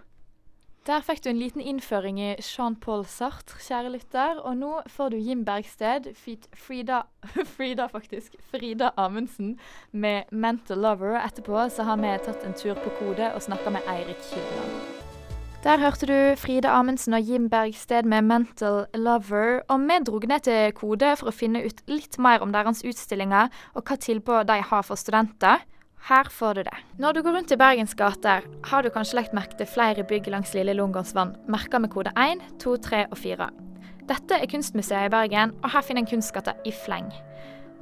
Der 0.86 1.02
fikk 1.02 1.24
du 1.26 1.32
en 1.32 1.40
liten 1.42 1.64
innføring 1.66 2.20
i 2.22 2.36
Jean-Paul 2.38 3.08
Sartre, 3.10 3.58
kjære 3.58 3.90
lytter. 3.90 4.38
Og 4.46 4.54
nå 4.60 4.84
får 4.94 5.16
du 5.16 5.18
Jim 5.18 5.42
Bergsted, 5.46 6.12
Frida, 6.54 7.00
Frida 7.56 7.88
faktisk, 7.90 8.36
Frida 8.52 8.92
Amundsen 8.96 9.56
med 9.92 10.30
'Mental 10.30 10.78
Lover'. 10.78 11.18
Etterpå 11.26 11.70
så 11.74 11.84
har 11.90 11.98
vi 11.98 12.14
tatt 12.26 12.46
en 12.46 12.54
tur 12.54 12.78
på 12.78 12.94
Kode 13.00 13.34
og 13.34 13.42
snakka 13.42 13.74
med 13.74 13.82
Eirik 13.90 14.22
Kydland. 14.30 14.78
Der 15.64 15.82
hørte 15.82 16.06
du 16.06 16.36
Frida 16.38 16.70
Amundsen 16.78 17.14
og 17.14 17.22
Jim 17.22 17.50
Bergsted 17.50 18.04
med 18.04 18.22
'Mental 18.22 18.86
Lover'. 18.94 19.66
Og 19.68 19.80
vi 19.80 20.04
dro 20.06 20.20
ned 20.20 20.40
til 20.40 20.72
Kode 20.72 21.16
for 21.18 21.28
å 21.28 21.34
finne 21.34 21.66
ut 21.66 21.82
litt 21.88 22.20
mer 22.20 22.46
om 22.46 22.54
deres 22.54 22.86
utstillinger 22.86 23.50
og 23.74 23.84
hva 23.84 23.96
tilbud 23.96 24.46
de 24.46 24.62
har 24.62 24.82
for 24.82 24.96
studenter. 24.96 25.66
Her 26.06 26.28
får 26.30 26.54
du 26.54 26.64
det. 26.64 26.78
Når 27.02 27.14
du 27.14 27.22
går 27.26 27.34
rundt 27.34 27.52
i 27.52 27.58
Bergens 27.58 27.96
gater, 27.98 28.44
har 28.70 28.84
du 28.84 28.92
kanskje 28.94 29.18
lagt 29.18 29.32
merke 29.34 29.58
til 29.58 29.66
flere 29.66 30.04
bygg 30.06 30.28
langs 30.30 30.52
Lille 30.54 30.76
Lungåsvann, 30.78 31.32
merka 31.50 31.80
med 31.82 31.90
kode 31.90 32.12
1, 32.14 32.44
2, 32.62 32.74
3 32.78 33.00
og 33.10 33.18
4. 33.18 33.48
Dette 34.12 34.38
er 34.38 34.52
Kunstmuseet 34.52 35.08
i 35.08 35.10
Bergen, 35.10 35.56
og 35.64 35.72
her 35.74 35.82
finner 35.82 36.04
en 36.04 36.10
kunstgate 36.12 36.54
i 36.62 36.74
fleng. 36.86 37.08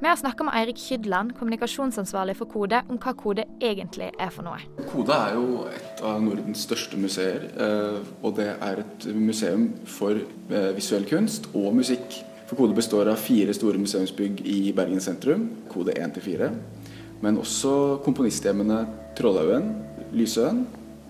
Vi 0.00 0.08
har 0.08 0.16
snakka 0.16 0.46
med 0.48 0.56
Eirik 0.56 0.80
Kydland, 0.80 1.34
kommunikasjonsansvarlig 1.36 2.38
for 2.38 2.48
Kode, 2.48 2.80
om 2.88 2.96
hva 2.96 3.12
Kode 3.12 3.44
egentlig 3.60 4.08
er 4.16 4.32
for 4.32 4.48
noe. 4.48 4.56
Kode 4.88 5.18
er 5.18 5.36
jo 5.36 5.66
et 5.68 6.00
av 6.00 6.24
Nordens 6.24 6.64
største 6.64 6.96
museer, 6.96 7.44
eh, 7.60 7.98
og 8.24 8.38
det 8.40 8.54
er 8.54 8.80
et 8.86 9.08
museum 9.12 9.68
for 9.84 10.16
eh, 10.16 10.70
visuell 10.78 11.04
kunst 11.12 11.50
og 11.52 11.76
musikk. 11.76 12.22
For 12.48 12.56
Kode 12.56 12.80
består 12.80 13.12
av 13.12 13.20
fire 13.20 13.52
store 13.52 13.84
museumsbygg 13.84 14.40
i 14.48 14.72
Bergen 14.72 15.04
sentrum, 15.04 15.50
Kode 15.68 15.92
1 16.00 16.16
til 16.16 16.28
4 16.32 16.50
men 17.24 17.40
også 17.40 17.74
komponisthjemmene 18.04 18.84
Trollhaugen, 19.18 19.70
Lysøen 20.14 20.64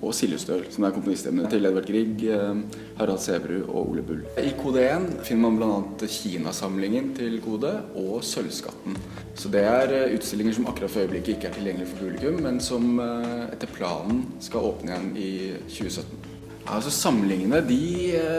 og 0.04 0.12
Siljestøl, 0.16 0.64
som 0.72 0.84
er 0.84 0.92
komponisthjemmene 0.94 1.48
til 1.50 1.64
Edvard 1.64 1.86
Grieg, 1.88 2.22
eh, 2.28 2.82
Harald 2.98 3.22
Sæverud 3.24 3.68
og 3.68 3.90
Ole 3.90 4.02
Bull. 4.02 4.22
I 4.38 4.52
kode 4.58 4.84
1 4.84 5.06
finner 5.24 5.50
man 5.50 5.56
bl.a. 5.60 6.08
Kinasamlingen 6.10 7.14
til 7.16 7.40
Kode 7.44 7.72
og 8.00 8.24
Sølvskatten. 8.24 8.98
Så 9.34 9.48
det 9.52 9.64
er 9.64 9.94
eh, 9.94 10.14
utstillinger 10.18 10.58
som 10.58 10.68
akkurat 10.70 10.92
for 10.92 11.06
øyeblikket 11.06 11.36
ikke 11.36 11.50
er 11.50 11.58
tilgjengelig 11.58 11.88
for 11.88 12.04
publikum, 12.04 12.38
men 12.44 12.60
som 12.60 13.00
eh, 13.00 13.48
etter 13.54 13.74
planen 13.76 14.24
skal 14.44 14.70
åpne 14.70 14.92
igjen 14.92 15.10
i 15.16 15.32
2017. 15.68 16.30
Altså 16.64 16.90
Samlingene 16.90 17.60
de, 17.68 17.80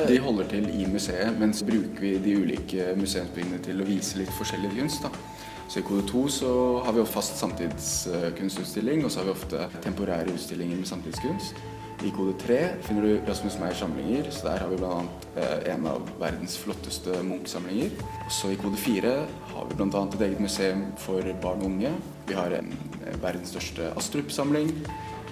de, 0.10 0.18
holder 0.20 0.48
til 0.50 0.70
i 0.74 0.88
museet, 0.90 1.36
mens 1.40 1.62
bruker 1.66 2.02
vi 2.02 2.18
de 2.18 2.40
ulike 2.42 2.94
museumsbyggene 2.98 3.62
til 3.66 3.82
å 3.82 3.86
vise 3.86 4.18
litt 4.18 4.34
forskjellig 4.34 4.74
kunst. 4.80 5.06
da. 5.06 5.25
Så 5.68 5.80
I 5.80 5.86
kode 5.86 6.06
2 6.08 6.28
så 6.30 6.52
har 6.86 6.94
vi 6.94 7.02
jo 7.02 7.08
fast 7.10 7.40
samtidskunstutstilling, 7.42 9.06
og 9.06 9.12
så 9.12 9.20
har 9.20 9.30
vi 9.30 9.34
ofte 9.34 9.70
temporære 9.84 10.34
utstillinger 10.34 10.78
med 10.78 10.90
samtidskunst. 10.90 11.64
I 12.04 12.12
kode 12.12 12.34
3 12.42 12.58
finner 12.84 13.02
du 13.02 13.22
Rasmus 13.28 13.56
Meyers 13.60 13.80
samlinger, 13.80 14.28
så 14.32 14.50
der 14.50 14.60
har 14.62 14.70
vi 14.70 14.78
bl.a. 14.78 15.00
Eh, 15.40 15.74
en 15.74 15.88
av 15.88 16.04
verdens 16.20 16.58
flotteste 16.60 17.22
Munch-samlinger. 17.24 17.96
Så 18.30 18.52
i 18.52 18.60
kode 18.60 18.78
4 18.78 19.14
har 19.54 19.70
vi 19.70 19.78
bl.a. 19.80 20.04
et 20.04 20.22
eget 20.28 20.44
museum 20.44 20.86
for 21.02 21.26
barn 21.42 21.64
og 21.64 21.72
unge. 21.72 21.94
Vi 22.28 22.38
har 22.38 22.54
en 22.60 22.70
eh, 23.00 23.16
verdens 23.24 23.56
største 23.56 23.90
Astrup-samling. 23.96 24.70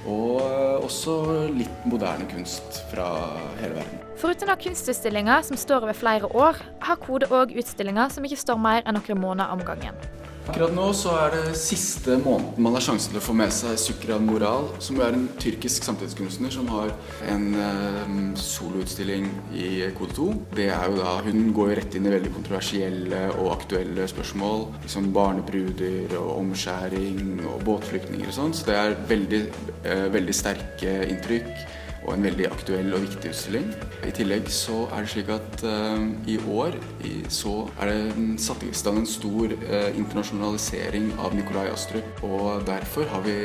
Og 0.08 0.40
eh, 0.42 0.80
også 0.88 1.20
litt 1.52 1.86
moderne 1.88 2.26
kunst 2.32 2.82
fra 2.94 3.12
hele 3.60 3.76
verden. 3.78 4.02
Foruten 4.24 4.52
av 4.52 4.60
kunstutstillinger 4.64 5.46
som 5.46 5.60
står 5.60 5.84
over 5.84 6.00
flere 6.00 6.32
år, 6.32 6.64
har 6.88 7.00
Kode 7.04 7.28
òg 7.28 7.54
utstillinger 7.60 8.12
som 8.12 8.26
ikke 8.26 8.40
står 8.40 8.60
mer 8.60 8.88
enn 8.88 8.98
noen 8.98 9.20
måneder 9.20 9.52
om 9.52 9.64
gangen. 9.68 10.00
Akkurat 10.44 10.74
nå 10.76 10.90
så 10.92 11.14
er 11.16 11.30
det 11.38 11.56
siste 11.56 12.18
måneden 12.20 12.66
man 12.66 12.76
har 12.76 12.84
sjansen 12.84 13.14
til 13.14 13.20
å 13.22 13.24
få 13.24 13.34
med 13.40 13.52
seg 13.56 13.78
Sukran 13.80 14.26
Moral, 14.28 14.66
som 14.84 14.98
er 15.00 15.16
en 15.16 15.30
tyrkisk 15.40 15.86
samtidskunstner 15.88 16.52
som 16.52 16.68
har 16.68 16.92
en 17.32 17.46
eh, 17.56 18.10
soloutstilling 18.36 19.30
i 19.56 19.70
Kode 19.96 20.18
2. 20.18 20.26
Det 20.60 20.68
er 20.76 20.90
jo 20.92 20.98
da, 21.00 21.14
Hun 21.24 21.54
går 21.56 21.72
jo 21.72 21.78
rett 21.80 21.96
inn 21.96 22.10
i 22.10 22.12
veldig 22.12 22.34
kontroversielle 22.36 23.22
og 23.38 23.54
aktuelle 23.54 24.10
spørsmål, 24.12 24.68
Liksom 24.84 25.08
barnebruder 25.16 26.18
og 26.20 26.34
omskjæring 26.42 27.46
og 27.48 27.64
båtflyktninger 27.64 28.28
og 28.28 28.36
sånn, 28.36 28.58
så 28.58 28.68
det 28.68 28.78
er 28.82 29.00
veldig, 29.14 29.42
eh, 29.88 30.06
veldig 30.12 30.36
sterke 30.36 30.98
inntrykk 31.08 31.80
og 32.04 32.14
en 32.16 32.28
veldig 32.28 32.50
aktuell 32.52 32.92
og 32.96 33.06
viktig 33.06 33.32
utstilling. 33.32 33.70
I 34.04 34.12
tillegg 34.16 34.50
så 34.52 34.84
er 34.92 35.06
det 35.06 35.14
slik 35.14 35.32
at 35.34 35.64
uh, 35.66 36.04
i 36.30 36.38
år 36.42 36.78
i, 37.08 37.16
så 37.32 37.64
er 37.82 37.92
det 37.92 38.28
satt 38.44 38.64
i 38.66 38.74
stand 38.76 39.04
en 39.04 39.10
stor 39.10 39.56
uh, 39.56 39.90
internasjonalisering 39.92 41.14
av 41.24 41.36
Nikolai 41.38 41.70
Astrup. 41.72 42.24
Og 42.28 42.68
derfor 42.68 43.10
har 43.12 43.26
vi 43.26 43.38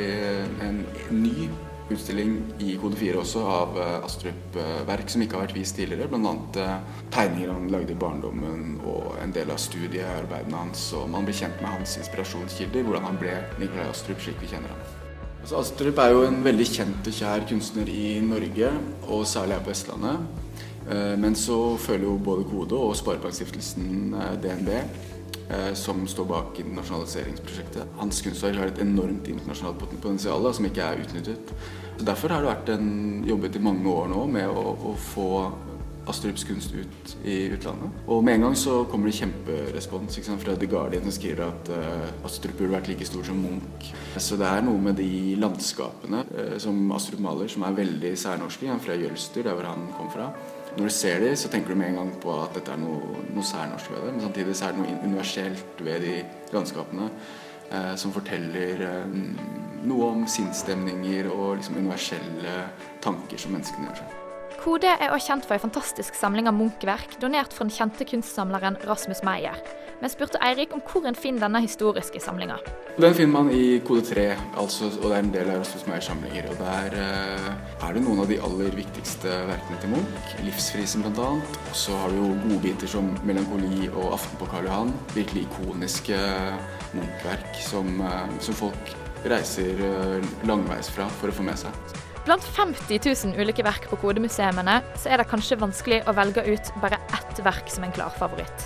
en 0.65 0.83
ny 1.13 1.49
utstilling 1.89 2.35
i 2.61 2.75
kode 2.77 2.99
4 2.99 3.17
også 3.23 3.43
av 3.49 3.79
uh, 3.79 3.87
Astrup-verk 4.05 5.09
som 5.09 5.23
ikke 5.25 5.39
har 5.39 5.47
vært 5.47 5.57
vist 5.57 5.79
tidligere. 5.79 6.09
Bl.a. 6.11 6.77
Tegninger 7.15 7.53
han 7.55 7.69
lagde 7.73 7.95
i 7.95 7.99
barndommen 7.99 8.79
og 8.83 9.15
en 9.23 9.35
del 9.35 9.55
av 9.55 9.61
studiearbeidene 9.61 10.65
hans. 10.67 10.89
Og 10.99 11.09
man 11.09 11.27
blir 11.27 11.37
kjent 11.41 11.61
med 11.63 11.79
hans 11.79 11.97
inspirasjonskilder, 12.01 12.85
hvordan 12.85 13.07
han 13.09 13.21
ble 13.21 13.37
Nikolai 13.61 13.87
Astrup 13.89 14.21
slik 14.23 14.41
vi 14.43 14.51
kjenner 14.51 14.75
ham. 14.75 14.98
Altså, 15.49 15.73
Astrup 15.73 15.97
er 15.97 16.11
jo 16.13 16.19
en 16.27 16.43
veldig 16.45 16.65
kjent 16.69 17.07
og 17.09 17.15
kjær 17.17 17.41
kunstner 17.49 17.87
i 17.89 18.19
Norge, 18.21 18.67
og 19.09 19.23
særlig 19.25 19.55
her 19.55 19.63
på 19.65 19.71
Vestlandet. 19.71 20.43
Eh, 20.85 21.15
men 21.17 21.33
så 21.33 21.55
føler 21.81 22.05
jo 22.05 22.19
både 22.21 22.43
Kode 22.45 22.77
og 22.77 22.93
Sparebankstiftelsen 22.99 24.13
eh, 24.13 24.35
DNB, 24.43 24.69
eh, 25.49 25.71
som 25.73 26.03
står 26.05 26.27
bak 26.29 26.59
internasjonaliseringsprosjektet. 26.61 27.97
Hans 27.97 28.21
kunstverk 28.27 28.59
har 28.61 28.69
et 28.69 28.83
enormt 28.85 29.25
internasjonalt 29.33 29.81
potensial 29.97 30.45
som 30.53 30.69
ikke 30.69 30.85
er 30.85 31.01
utnyttet. 31.07 31.55
Så 31.97 32.05
Derfor 32.05 32.35
har 32.35 32.45
det 32.45 32.51
vært 32.51 32.69
en, 32.75 32.93
jobbet 33.25 33.57
i 33.57 33.65
mange 33.71 33.89
år 33.89 34.13
nå 34.13 34.27
med 34.29 34.53
å, 34.53 34.75
å 34.91 34.93
få 35.15 35.31
Astrups 36.09 36.43
kunst 36.47 36.73
ut 36.73 37.11
i 37.23 37.35
utlandet. 37.53 37.93
Og 38.09 38.23
med 38.25 38.37
en 38.37 38.47
gang 38.47 38.55
så 38.57 38.83
kommer 38.89 39.09
det 39.09 39.19
kjemperespons 39.19 40.19
fra 40.41 40.55
The 40.55 40.69
Guardian 40.69 41.05
som 41.05 41.15
skriver 41.15 41.43
at 41.45 41.71
uh, 41.73 42.25
Astrup 42.27 42.55
burde 42.57 42.73
vært 42.73 42.89
like 42.89 43.05
stor 43.07 43.25
som 43.27 43.41
Munch. 43.43 43.91
Så 44.17 44.37
det 44.39 44.47
er 44.49 44.63
noe 44.65 44.81
med 44.81 44.97
de 44.99 45.35
landskapene 45.39 46.23
uh, 46.29 46.55
som 46.61 46.79
Astrup 46.95 47.21
maler 47.23 47.51
som 47.51 47.65
er 47.67 47.77
veldig 47.77 48.13
særnorske. 48.17 48.69
Han 48.69 48.81
fra 48.83 48.97
Jølster, 48.97 49.45
der 49.45 49.57
hvor 49.57 49.69
han 49.69 49.89
kom 49.97 50.09
fra. 50.13 50.31
Når 50.77 50.89
du 50.89 50.93
ser 50.93 51.21
dem, 51.21 51.35
så 51.35 51.49
tenker 51.49 51.73
du 51.73 51.79
med 51.81 51.91
en 51.91 52.01
gang 52.01 52.15
på 52.23 52.33
at 52.41 52.57
dette 52.57 52.73
er 52.73 52.81
noe, 52.81 53.23
noe 53.33 53.45
særnorsk 53.45 53.91
ved 53.93 54.05
det. 54.05 54.15
Men 54.15 54.25
samtidig 54.27 54.55
så 54.57 54.69
er 54.69 54.75
det 54.75 54.83
noe 54.85 55.03
universelt 55.03 55.83
ved 55.85 56.05
de 56.05 56.15
landskapene 56.55 57.11
uh, 57.11 57.93
som 57.99 58.15
forteller 58.15 58.87
noe 59.89 60.09
om 60.13 60.25
sinnsstemninger 60.27 61.29
og 61.31 61.59
liksom 61.59 61.77
universelle 61.79 62.63
tanker 63.03 63.39
som 63.39 63.55
menneskene 63.55 63.89
gjør 63.89 64.01
seg. 64.03 64.28
Kode 64.59 64.89
er 64.91 65.13
også 65.15 65.31
kjent 65.31 65.45
for 65.47 65.55
en 65.55 65.61
fantastisk 65.61 66.17
samling 66.19 66.49
av 66.49 66.55
Munch-verk, 66.57 67.13
donert 67.21 67.53
fra 67.55 67.63
den 67.63 67.71
kjente 67.71 68.03
kunstsamleren 68.03 68.75
Rasmus 68.83 69.21
Meyer. 69.23 69.55
Vi 70.01 70.07
spurte 70.11 70.39
Eirik 70.43 70.73
om 70.75 70.81
hvor 70.83 71.05
en 71.07 71.15
finner 71.15 71.45
denne 71.45 71.61
historiske 71.63 72.19
samlinga. 72.23 72.57
Den 72.99 73.15
finner 73.15 73.31
man 73.37 73.51
i 73.55 73.79
kode 73.87 74.03
3, 74.09 74.25
altså, 74.59 74.89
og 74.99 75.05
det 75.05 75.13
er 75.15 75.23
en 75.23 75.31
del 75.31 75.51
av 75.53 75.61
Rasmus 75.61 75.85
Meyers 75.87 76.09
samlinger. 76.11 76.49
Og 76.51 76.59
Der 76.59 76.97
uh, 76.99 77.87
er 77.87 77.95
det 77.95 78.03
noen 78.03 78.19
av 78.23 78.27
de 78.31 78.39
aller 78.49 78.75
viktigste 78.75 79.37
verkene 79.47 79.79
til 79.79 79.93
Munch. 79.93 80.35
'Livsfrisen' 80.43 81.07
bl.a. 81.07 81.29
Og 81.39 81.79
så 81.83 81.95
har 82.01 82.11
du 82.11 82.19
jo 82.19 82.33
godbiter 82.43 82.91
som 82.91 83.13
'Melankoli' 83.23 83.87
og 83.93 84.11
'Aften 84.17 84.43
på 84.43 84.49
Karl 84.51 84.67
Johan'. 84.67 84.91
Virkelig 85.15 85.45
ikoniske 85.47 86.19
Munch-verk 86.97 87.63
som, 87.63 87.95
uh, 88.03 88.27
som 88.43 88.59
folk 88.59 88.95
reiser 89.23 89.79
uh, 89.79 90.19
langveis 90.47 90.91
fra 90.91 91.07
for 91.21 91.31
å 91.31 91.39
få 91.39 91.47
med 91.47 91.63
seg. 91.63 91.99
Blant 92.29 92.45
50 92.45 92.99
000 93.25 93.41
ulike 93.41 93.63
verk 93.65 93.87
på 93.89 93.97
kodemuseene 93.97 94.75
så 95.01 95.09
er 95.09 95.17
det 95.17 95.31
kanskje 95.31 95.55
vanskelig 95.57 96.03
å 96.05 96.13
velge 96.13 96.43
ut 96.45 96.67
bare 96.77 96.99
ett 97.17 97.39
verk 97.41 97.71
som 97.73 97.87
en 97.87 97.93
klar 97.95 98.13
favoritt. 98.13 98.65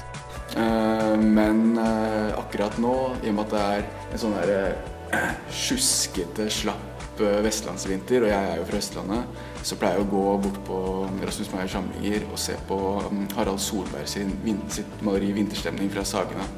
Uh, 0.58 1.16
men 1.16 1.78
uh, 1.78 2.36
akkurat 2.42 2.76
nå, 2.84 2.92
i 3.24 3.32
og 3.32 3.38
med 3.38 3.46
at 3.46 3.54
det 3.54 3.62
er 3.78 3.86
en 4.10 4.20
sånn 4.20 4.36
der 4.36 4.76
uh, 5.14 5.30
sjuskete, 5.48 6.50
slapp 6.52 7.24
vestlandsvinter, 7.46 8.26
og 8.26 8.34
jeg 8.34 8.52
er 8.52 8.60
jo 8.60 8.68
fra 8.68 8.84
Østlandet, 8.84 9.42
så 9.64 9.80
pleier 9.80 10.02
jeg 10.02 10.10
å 10.10 10.12
gå 10.12 10.26
bort 10.44 10.60
på 10.68 10.82
Rasmus 11.24 11.54
Meyers 11.54 11.78
samlinger 11.78 12.28
og 12.34 12.44
se 12.44 12.60
på 12.68 12.82
um, 13.06 13.24
Harald 13.38 13.64
Solberg 13.64 14.12
sin, 14.12 14.36
sitt 14.68 15.08
maleri 15.08 15.32
'Vinterstemning' 15.38 15.94
fra 15.94 16.04
Sagene, 16.10 16.52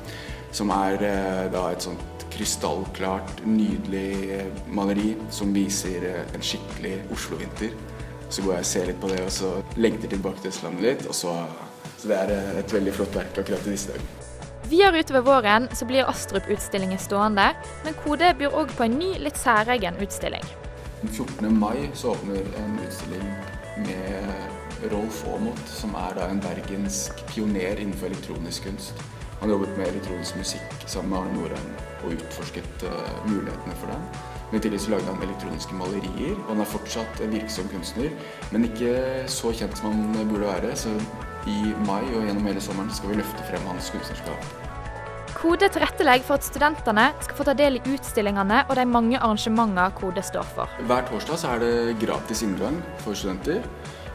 som 0.55 0.73
er 0.73 0.97
da 1.53 1.67
et 1.69 1.85
sånt 1.85 2.14
krystallklart, 2.35 3.41
nydelig 3.47 4.41
maleri 4.67 5.13
som 5.33 5.53
viser 5.55 6.03
eh, 6.09 6.35
en 6.35 6.43
skikkelig 6.43 6.97
Oslo-vinter. 7.15 7.73
Så 8.29 8.43
går 8.43 8.57
jeg 8.57 8.65
og 8.65 8.69
ser 8.71 8.89
litt 8.89 9.01
på 9.01 9.09
det, 9.11 9.21
og 9.23 9.31
så 9.31 9.51
lengter 9.79 10.11
tilbake 10.11 10.41
til 10.43 10.51
Østlandet 10.51 10.85
litt. 10.85 11.07
Og 11.09 11.15
så, 11.15 11.33
så 11.97 12.11
det 12.11 12.19
er 12.19 12.35
eh, 12.35 12.59
et 12.61 12.75
veldig 12.75 12.95
flott 12.97 13.17
verk 13.17 13.41
akkurat 13.43 13.67
i 13.67 13.75
disse 13.75 13.93
dager. 13.93 14.13
Videre 14.65 15.03
utover 15.05 15.25
våren 15.27 15.67
så 15.77 15.85
blir 15.85 16.07
Astrup-utstillingen 16.09 16.99
stående, 16.99 17.51
men 17.85 17.97
Kode 18.01 18.31
byr 18.39 18.55
òg 18.57 18.73
på 18.73 18.87
en 18.87 18.97
ny, 18.97 19.11
litt 19.21 19.37
særegen 19.37 19.99
utstilling. 20.01 20.45
Den 21.03 21.11
14. 21.13 21.51
mai 21.53 21.91
så 21.93 22.15
åpner 22.15 22.41
en 22.63 22.79
utstilling 22.81 23.27
med 23.85 24.89
Rolf 24.91 25.21
Aamodt, 25.29 25.67
som 25.69 25.93
er 25.99 26.17
en 26.25 26.41
bergensk 26.41 27.21
pioner 27.29 27.77
innenfor 27.77 28.09
elektronisk 28.09 28.65
kunst. 28.65 29.05
Han 29.41 29.51
jobbet 29.51 29.75
med 29.77 29.89
elektronisk 29.91 30.37
musikk 30.39 30.87
sammen 30.87 31.11
med 31.11 31.19
Arne 31.19 31.35
Norheim 31.35 31.69
og 32.05 32.15
utforsket 32.15 32.85
uh, 32.87 33.27
mulighetene 33.27 33.75
for 33.81 33.91
det. 33.91 33.99
Men 34.51 34.59
I 34.59 34.63
tillegg 34.63 34.83
så 34.83 34.93
lagde 34.93 35.09
han 35.09 35.23
elektroniske 35.25 35.77
malerier, 35.77 36.35
og 36.45 36.51
han 36.53 36.61
er 36.63 36.69
fortsatt 36.69 37.23
en 37.25 37.33
virksom 37.33 37.71
kunstner. 37.71 38.13
Men 38.53 38.67
ikke 38.69 38.93
så 39.31 39.51
kjent 39.57 39.79
som 39.79 39.89
han 39.91 40.29
burde 40.29 40.45
være, 40.47 40.75
så 40.77 40.93
i 41.49 41.73
mai 41.85 42.03
og 42.13 42.23
gjennom 42.25 42.45
hele 42.47 42.61
sommeren 42.63 42.93
skal 42.93 43.11
vi 43.11 43.19
løfte 43.19 43.49
frem 43.49 43.67
hans 43.69 43.91
kunstnerskap. 43.93 44.53
Kode 45.35 45.67
tilrettelegger 45.69 46.25
for 46.25 46.39
at 46.39 46.45
studentene 46.47 47.09
skal 47.21 47.37
få 47.37 47.45
ta 47.45 47.53
del 47.57 47.75
i 47.77 47.81
utstillingene 47.91 48.61
og 48.63 48.77
de 48.79 48.85
mange 48.87 49.19
arrangementene 49.19 49.89
Kode 49.97 50.23
står 50.25 50.47
for. 50.55 50.71
Hver 50.87 51.05
torsdag 51.09 51.41
så 51.41 51.51
er 51.53 51.61
det 51.61 51.97
gratis 52.01 52.41
inngang 52.45 52.79
for 53.03 53.17
studenter. 53.17 53.65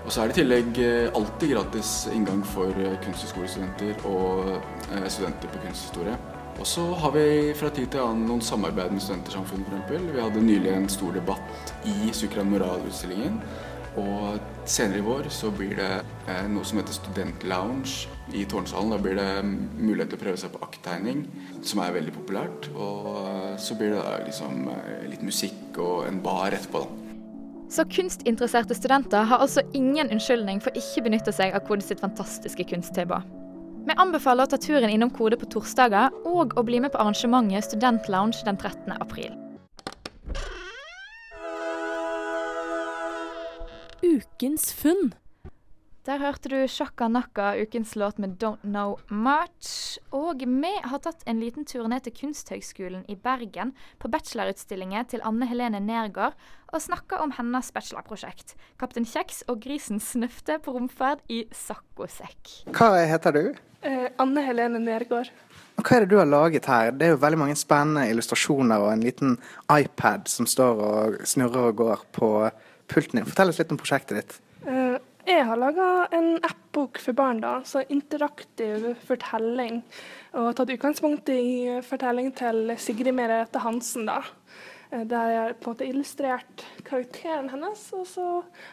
Og 0.04 0.12
så 0.12 0.22
er 0.22 0.30
det 0.30 0.36
i 0.36 0.40
tillegg 0.40 0.78
eh, 0.80 1.08
alltid 1.16 1.54
gratis 1.54 1.94
inngang 2.14 2.40
for 2.46 2.72
kunsthøyskolestudenter 2.72 3.98
kunsthøgskolestudenter 4.00 4.06
og 4.08 4.54
eh, 4.96 5.08
studenter 5.12 5.52
på 5.52 5.64
kunsthistorie. 5.64 6.14
Og 6.60 6.68
så 6.68 6.84
har 7.02 7.12
vi 7.14 7.24
fra 7.56 7.70
tid 7.72 7.88
til 7.92 8.02
annen 8.04 8.26
noen 8.28 8.44
samarbeid 8.44 8.92
med 8.92 9.04
Studentersamfunnet 9.04 9.68
f.eks. 9.88 10.06
Vi 10.12 10.22
hadde 10.24 10.44
nylig 10.44 10.72
en 10.74 10.88
stor 10.92 11.12
debatt 11.16 11.74
i 11.88 12.12
Sukran 12.16 12.50
Moral-utstillingen. 12.52 13.38
Og 14.00 14.40
senere 14.68 15.00
i 15.00 15.04
vår 15.04 15.30
så 15.34 15.50
blir 15.54 15.72
det 15.78 15.88
noe 16.52 16.66
som 16.68 16.78
heter 16.78 16.94
Studentlounge 16.94 18.10
i 18.36 18.44
Tårnsalen. 18.48 18.92
Da 18.92 19.00
blir 19.02 19.16
det 19.18 19.30
mulighet 19.46 20.12
til 20.12 20.20
å 20.20 20.24
prøve 20.26 20.42
seg 20.42 20.52
på 20.54 20.62
akttegning, 20.68 21.24
som 21.64 21.80
er 21.82 21.96
veldig 21.96 22.14
populært. 22.14 22.68
Og 22.76 23.08
så 23.60 23.78
blir 23.80 23.96
det 23.96 24.04
da 24.04 24.20
liksom 24.26 24.68
litt 25.10 25.24
musikk 25.26 25.80
og 25.80 26.10
en 26.10 26.20
bar 26.24 26.54
etterpå, 26.58 26.84
da. 26.84 26.99
Så 27.70 27.84
kunstinteresserte 27.84 28.74
studenter 28.74 29.22
har 29.30 29.38
altså 29.38 29.62
ingen 29.72 30.10
unnskyldning 30.10 30.58
for 30.62 30.74
ikke 30.74 31.04
benytte 31.06 31.30
seg 31.30 31.54
av 31.54 31.62
Kode 31.68 31.86
sitt 31.86 32.00
fantastiske 32.02 32.66
kunsttilbud. 32.66 33.36
Vi 33.86 33.94
anbefaler 33.94 34.44
å 34.44 34.50
ta 34.50 34.58
turen 34.58 34.90
innom 34.90 35.12
Kode 35.14 35.38
på 35.38 35.46
torsdager, 35.54 36.10
og 36.26 36.56
å 36.58 36.64
bli 36.66 36.80
med 36.82 36.90
på 36.90 36.98
arrangementet 36.98 37.68
Studentlounge 37.70 38.42
den 38.44 38.58
13. 38.58 38.90
april. 38.98 39.30
Ukens 44.02 44.72
funn. 44.74 45.12
Der 46.08 46.16
hørte 46.16 46.48
du 46.48 46.56
Shaka 46.64 47.10
Naka, 47.12 47.50
ukens 47.60 47.92
låt 47.94 48.18
med 48.18 48.38
'Don't 48.38 48.62
Know 48.62 48.96
Much'. 49.10 49.98
Og 50.10 50.40
vi 50.40 50.72
har 50.82 50.98
tatt 50.98 51.22
en 51.26 51.40
liten 51.40 51.66
tur 51.66 51.88
ned 51.88 52.00
til 52.00 52.12
Kunsthøgskolen 52.12 53.04
i 53.06 53.16
Bergen 53.16 53.74
på 53.98 54.08
bachelorutstillingen 54.08 55.04
til 55.04 55.20
Anne 55.22 55.44
Helene 55.46 55.80
Nergård, 55.80 56.32
og 56.72 56.80
snakka 56.80 57.20
om 57.20 57.32
hennes 57.36 57.70
bachelorprosjekt. 57.72 58.56
'Kaptein 58.78 59.04
Kjeks 59.04 59.44
og 59.46 59.60
grisen 59.60 60.00
snøfte 60.00 60.58
på 60.58 60.72
romferd 60.72 61.20
i 61.28 61.44
saccosekk'. 61.52 62.72
Hva 62.72 63.04
heter 63.04 63.32
du? 63.32 63.54
Eh, 63.82 64.08
Anne 64.18 64.40
Helene 64.40 64.78
Nergård. 64.78 65.28
Og 65.76 65.84
Hva 65.84 65.96
er 65.96 66.00
det 66.00 66.08
du 66.08 66.16
har 66.16 66.24
laget 66.24 66.64
her? 66.64 66.92
Det 66.92 67.02
er 67.02 67.10
jo 67.10 67.26
veldig 67.26 67.38
mange 67.38 67.56
spennende 67.56 68.08
illustrasjoner 68.08 68.80
og 68.80 68.92
en 68.92 69.04
liten 69.04 69.38
iPad 69.68 70.28
som 70.28 70.46
står 70.46 70.80
og 70.80 71.26
snurrer 71.26 71.68
og 71.68 71.76
går 71.76 72.06
på 72.12 72.50
pulten 72.88 73.20
din. 73.20 73.26
Fortell 73.26 73.50
oss 73.50 73.58
litt 73.58 73.70
om 73.70 73.76
prosjektet 73.76 74.16
ditt. 74.16 74.40
Jeg 75.26 75.44
har 75.46 75.58
laga 75.60 75.86
en 76.16 76.38
appbok 76.46 76.98
for 77.02 77.16
barn, 77.16 77.42
da, 77.42 77.58
så 77.64 77.82
interaktiv 77.92 78.90
fortelling. 79.04 79.82
Og 80.40 80.52
tatt 80.56 80.72
utgangspunkt 80.72 81.28
i 81.34 81.80
fortelling 81.84 82.32
til 82.36 82.72
Sigrid 82.80 83.12
Merete 83.14 83.60
Hansen. 83.62 84.06
da. 84.08 84.22
Eh, 84.92 85.04
der 85.06 85.30
jeg 85.30 85.56
på 85.60 85.70
en 85.70 85.74
måte 85.74 85.88
illustrert 85.88 86.64
karakteren 86.84 87.50
hennes, 87.52 87.82
og 87.92 88.06
så 88.06 88.28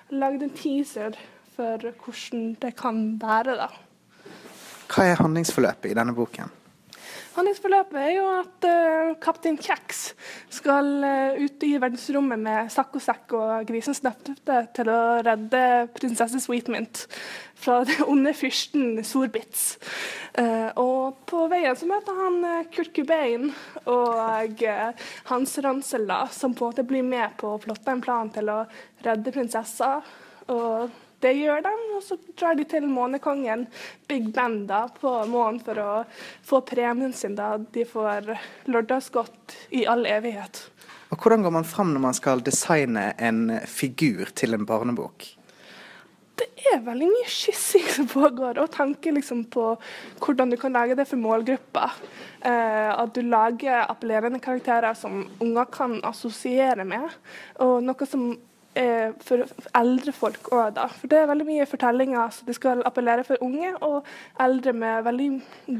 lagd 0.10 0.44
en 0.44 0.56
teaser 0.56 1.18
for 1.56 1.78
hvordan 1.78 2.56
det 2.62 2.76
kan 2.80 3.20
være. 3.22 3.58
da. 3.58 3.68
Hva 4.88 5.04
er 5.04 5.22
handlingsforløpet 5.22 5.92
i 5.92 5.98
denne 5.98 6.16
boken? 6.16 6.57
Handlingsforløpet 7.38 7.98
er 8.02 8.14
jo 8.16 8.26
at 8.34 8.66
uh, 8.66 9.12
kaptein 9.22 9.60
Kjeks 9.62 10.00
skal 10.58 10.88
uh, 11.04 11.38
ut 11.38 11.66
i 11.68 11.76
verdensrommet 11.78 12.42
med 12.42 12.72
saccosekk 12.74 13.36
og 13.38 13.68
grisens 13.70 14.02
nøfte 14.02 14.64
til 14.74 14.90
å 14.90 15.02
redde 15.22 15.62
prinsesse 15.94 16.42
Sweetmint 16.42 17.04
fra 17.62 17.84
den 17.88 18.10
onde 18.10 18.34
fyrsten 18.34 19.04
Sorbitz. 19.06 19.68
Uh, 20.34 20.74
og 20.82 21.22
på 21.30 21.46
veien 21.54 21.78
så 21.78 21.90
møter 21.90 22.18
han 22.24 22.42
Kurt 22.74 22.90
Cobain 22.98 23.52
og 23.86 24.66
Hans 25.30 25.58
Ransel, 25.62 26.10
da, 26.10 26.24
som 26.34 26.58
på 26.58 26.66
en 26.66 26.74
måte 26.74 26.90
blir 26.90 27.06
med 27.06 27.38
på 27.38 27.54
å 27.54 27.62
plotte 27.62 27.94
en 27.94 28.02
plan 28.02 28.34
til 28.34 28.50
å 28.50 28.64
redde 29.06 29.36
prinsessa. 29.36 30.00
Og 30.50 30.90
det 31.24 31.34
gjør 31.34 31.64
de, 31.66 31.74
og 31.98 32.04
så 32.06 32.18
drar 32.38 32.58
de 32.58 32.66
til 32.70 32.86
månekongen, 32.90 33.66
Big 34.10 34.30
Ben, 34.36 34.60
da, 34.70 34.84
på 34.94 35.14
månen 35.32 35.60
for 35.66 35.82
å 35.82 35.92
få 36.46 36.62
premien 36.68 37.14
sin. 37.14 37.36
da 37.36 37.56
De 37.58 37.86
får 37.90 38.36
lørdagsgodt 38.70 39.56
i 39.74 39.88
all 39.90 40.06
evighet. 40.06 40.68
Og 41.10 41.18
Hvordan 41.24 41.46
går 41.46 41.56
man 41.56 41.66
fram 41.66 41.96
når 41.96 42.04
man 42.04 42.18
skal 42.18 42.44
designe 42.46 43.10
en 43.18 43.60
figur 43.66 44.30
til 44.36 44.54
en 44.54 44.68
barnebok? 44.68 45.26
Det 46.38 46.46
er 46.70 46.84
veldig 46.86 47.08
mye 47.10 47.30
skissing 47.34 47.88
som 47.90 48.10
pågår, 48.12 48.60
og 48.62 48.70
tanker 48.76 49.16
liksom 49.16 49.48
på 49.50 49.72
hvordan 50.22 50.52
du 50.52 50.58
kan 50.62 50.76
lage 50.76 50.98
det 51.00 51.08
for 51.10 51.18
målgruppa. 51.18 51.88
Eh, 52.46 52.92
at 52.94 53.16
du 53.16 53.24
lager 53.26 53.88
appellerende 53.88 54.42
karakterer 54.44 54.94
som 54.94 55.24
unger 55.42 55.72
kan 55.74 55.98
assosiere 56.06 56.86
med, 56.86 57.10
og 57.64 57.82
noe 57.88 58.10
som 58.10 58.30
eh, 58.78 59.14
for 59.26 59.44
eldre 59.78 60.14
folk 60.16 60.52
òg, 60.54 60.76
da. 60.78 60.88
For 60.94 61.10
det 61.12 61.20
er 61.20 61.30
veldig 61.32 61.48
mye 61.48 61.68
fortellinger 61.70 62.34
så 62.34 62.48
de 62.48 62.56
skal 62.56 62.84
appellere 62.88 63.26
for 63.28 63.42
unge, 63.46 63.74
og 63.86 64.08
eldre 64.44 64.74
med 64.78 65.06
veldig 65.08 65.30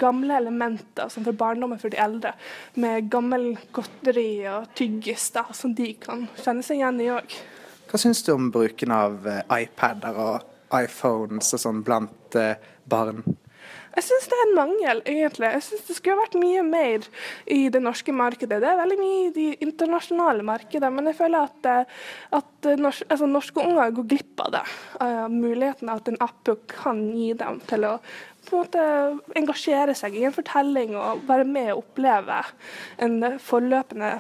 gamle 0.02 0.40
elementer, 0.42 1.12
som 1.14 1.26
for 1.28 1.38
barndommen 1.38 1.82
for 1.82 1.94
de 1.94 2.02
eldre. 2.02 2.34
Med 2.82 3.10
gammel 3.14 3.52
godteri 3.76 4.30
og 4.52 4.72
tyggis, 4.78 5.30
da, 5.36 5.48
som 5.54 5.76
de 5.78 5.94
kan 6.02 6.28
kjenne 6.42 6.66
seg 6.66 6.82
igjen 6.82 7.02
i 7.06 7.12
òg. 7.16 7.40
Hva 7.88 8.00
syns 8.02 8.24
du 8.26 8.34
om 8.34 8.50
bruken 8.52 8.92
av 8.92 9.28
eh, 9.30 9.44
iPader 9.64 10.18
og 10.20 10.56
iPhones 10.76 11.54
og 11.56 11.64
sånn 11.64 11.84
blant 11.88 12.36
eh, 12.36 12.58
barn? 12.90 13.24
Jeg 13.98 14.06
syns 14.06 14.28
det 14.30 14.38
er 14.38 14.44
en 14.46 14.58
mangel, 14.60 15.00
egentlig. 15.10 15.48
Jeg 15.56 15.66
syns 15.66 15.88
det 15.88 15.96
skulle 15.98 16.20
vært 16.20 16.36
mye 16.38 16.62
mer 16.68 17.08
i 17.50 17.64
det 17.74 17.82
norske 17.82 18.14
markedet. 18.14 18.60
Det 18.62 18.70
er 18.70 18.78
veldig 18.78 18.98
mye 19.00 19.24
i 19.24 19.32
de 19.34 19.48
internasjonale 19.66 20.46
markedene, 20.46 20.92
men 20.94 21.10
jeg 21.10 21.18
føler 21.18 21.48
at, 21.48 21.70
eh, 21.72 21.96
at 22.38 22.70
norsk, 22.78 23.08
altså 23.10 23.30
norske 23.32 23.64
unger 23.64 23.96
går 23.98 24.10
glipp 24.14 24.46
av 24.46 24.54
det. 24.54 24.64
Uh, 25.02 25.26
muligheten 25.34 25.90
at 25.90 26.12
en 26.12 26.22
app 26.22 26.52
kan 26.70 27.02
gi 27.10 27.32
dem 27.38 27.58
til 27.68 27.88
å 27.90 27.98
på 28.48 28.56
en 28.56 28.64
måte 28.64 28.84
engasjere 29.36 29.96
seg 29.98 30.16
i 30.16 30.24
en 30.28 30.36
fortelling 30.36 30.94
og 30.96 31.26
være 31.28 31.44
med 31.50 31.74
og 31.74 31.82
oppleve 31.82 32.38
en 33.04 33.40
forløpende 33.44 34.14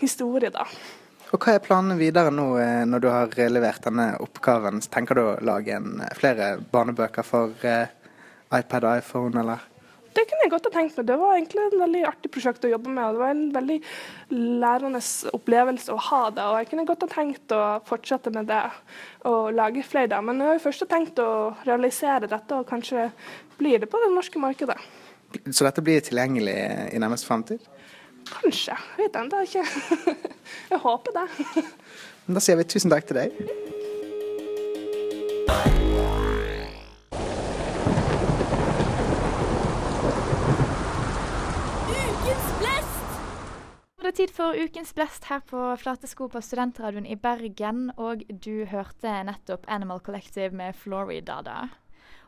historie. 0.00 0.48
da. 0.54 0.64
Og 1.32 1.40
Hva 1.40 1.56
er 1.56 1.64
planene 1.64 1.98
videre 2.00 2.32
nå 2.32 2.46
eh, 2.60 2.82
når 2.88 3.02
du 3.02 3.08
har 3.08 3.36
levert 3.52 3.84
denne 3.84 4.12
oppgaven? 4.20 4.80
Tenker 4.92 5.16
du 5.16 5.22
å 5.24 5.36
lage 5.44 5.76
en, 5.76 6.00
flere 6.16 6.54
barnebøker 6.72 7.24
for 7.26 7.66
eh, 7.68 7.92
iPad 8.58 8.88
og 8.88 8.98
iPhone, 9.02 9.40
eller? 9.40 9.68
Det 10.12 10.26
kunne 10.28 10.44
jeg 10.44 10.52
godt 10.52 10.66
ha 10.68 10.72
tenkt 10.74 10.96
meg. 10.98 11.06
Det 11.08 11.14
var 11.16 11.36
egentlig 11.36 11.62
en 11.62 11.80
veldig 11.80 12.00
artig 12.04 12.30
prosjekt 12.34 12.66
å 12.66 12.70
jobbe 12.72 12.90
med. 12.92 13.04
og 13.04 13.14
Det 13.14 13.22
var 13.22 13.30
en 13.32 13.44
veldig 13.54 13.78
lærende 14.60 15.00
opplevelse 15.32 15.94
å 15.94 16.02
ha 16.08 16.22
det. 16.36 16.44
og 16.44 16.58
Jeg 16.60 16.68
kunne 16.72 16.86
godt 16.90 17.06
ha 17.06 17.10
tenkt 17.14 17.54
å 17.56 17.62
fortsette 17.88 18.32
med 18.34 18.50
det 18.52 18.62
og 19.30 19.54
lage 19.56 19.84
flere. 19.86 20.10
der. 20.12 20.20
Men 20.20 20.40
jeg 20.40 20.50
har 20.50 20.58
jo 20.58 20.64
først 20.66 20.88
tenkt 20.90 21.22
å 21.22 21.30
realisere 21.64 22.28
dette, 22.28 22.58
og 22.58 22.68
kanskje 22.68 23.08
blir 23.56 23.80
det 23.80 23.88
på 23.88 24.00
det 24.04 24.12
norske 24.12 24.38
markedet. 24.42 24.76
Så 25.50 25.64
dette 25.64 25.80
blir 25.80 26.04
tilgjengelig 26.04 26.58
i 26.92 27.00
nærmest 27.00 27.24
fremtid? 27.24 27.64
Kanskje. 28.28 28.76
Jeg 28.98 29.06
vet 29.06 29.16
ennå 29.16 29.44
ikke. 29.46 29.64
jeg 30.74 30.82
håper 30.84 31.22
det. 31.22 31.64
Da 32.28 32.42
sier 32.42 32.60
vi 32.60 32.68
tusen 32.68 32.92
takk 32.92 33.08
til 33.08 33.22
deg. 33.22 33.80
Er 44.12 44.16
tid 44.26 44.32
for 44.36 44.52
ukens 44.52 44.90
blest 44.92 45.24
her 45.30 45.38
på 45.48 45.56
Flatesko 45.80 46.26
på 46.28 46.40
Studentradioen 46.44 47.06
i 47.08 47.14
Bergen. 47.16 47.86
Og 47.96 48.20
du 48.44 48.66
hørte 48.68 49.08
nettopp 49.24 49.64
Animal 49.72 50.02
Collective 50.04 50.52
med 50.52 50.76
Floridada. 50.76 51.70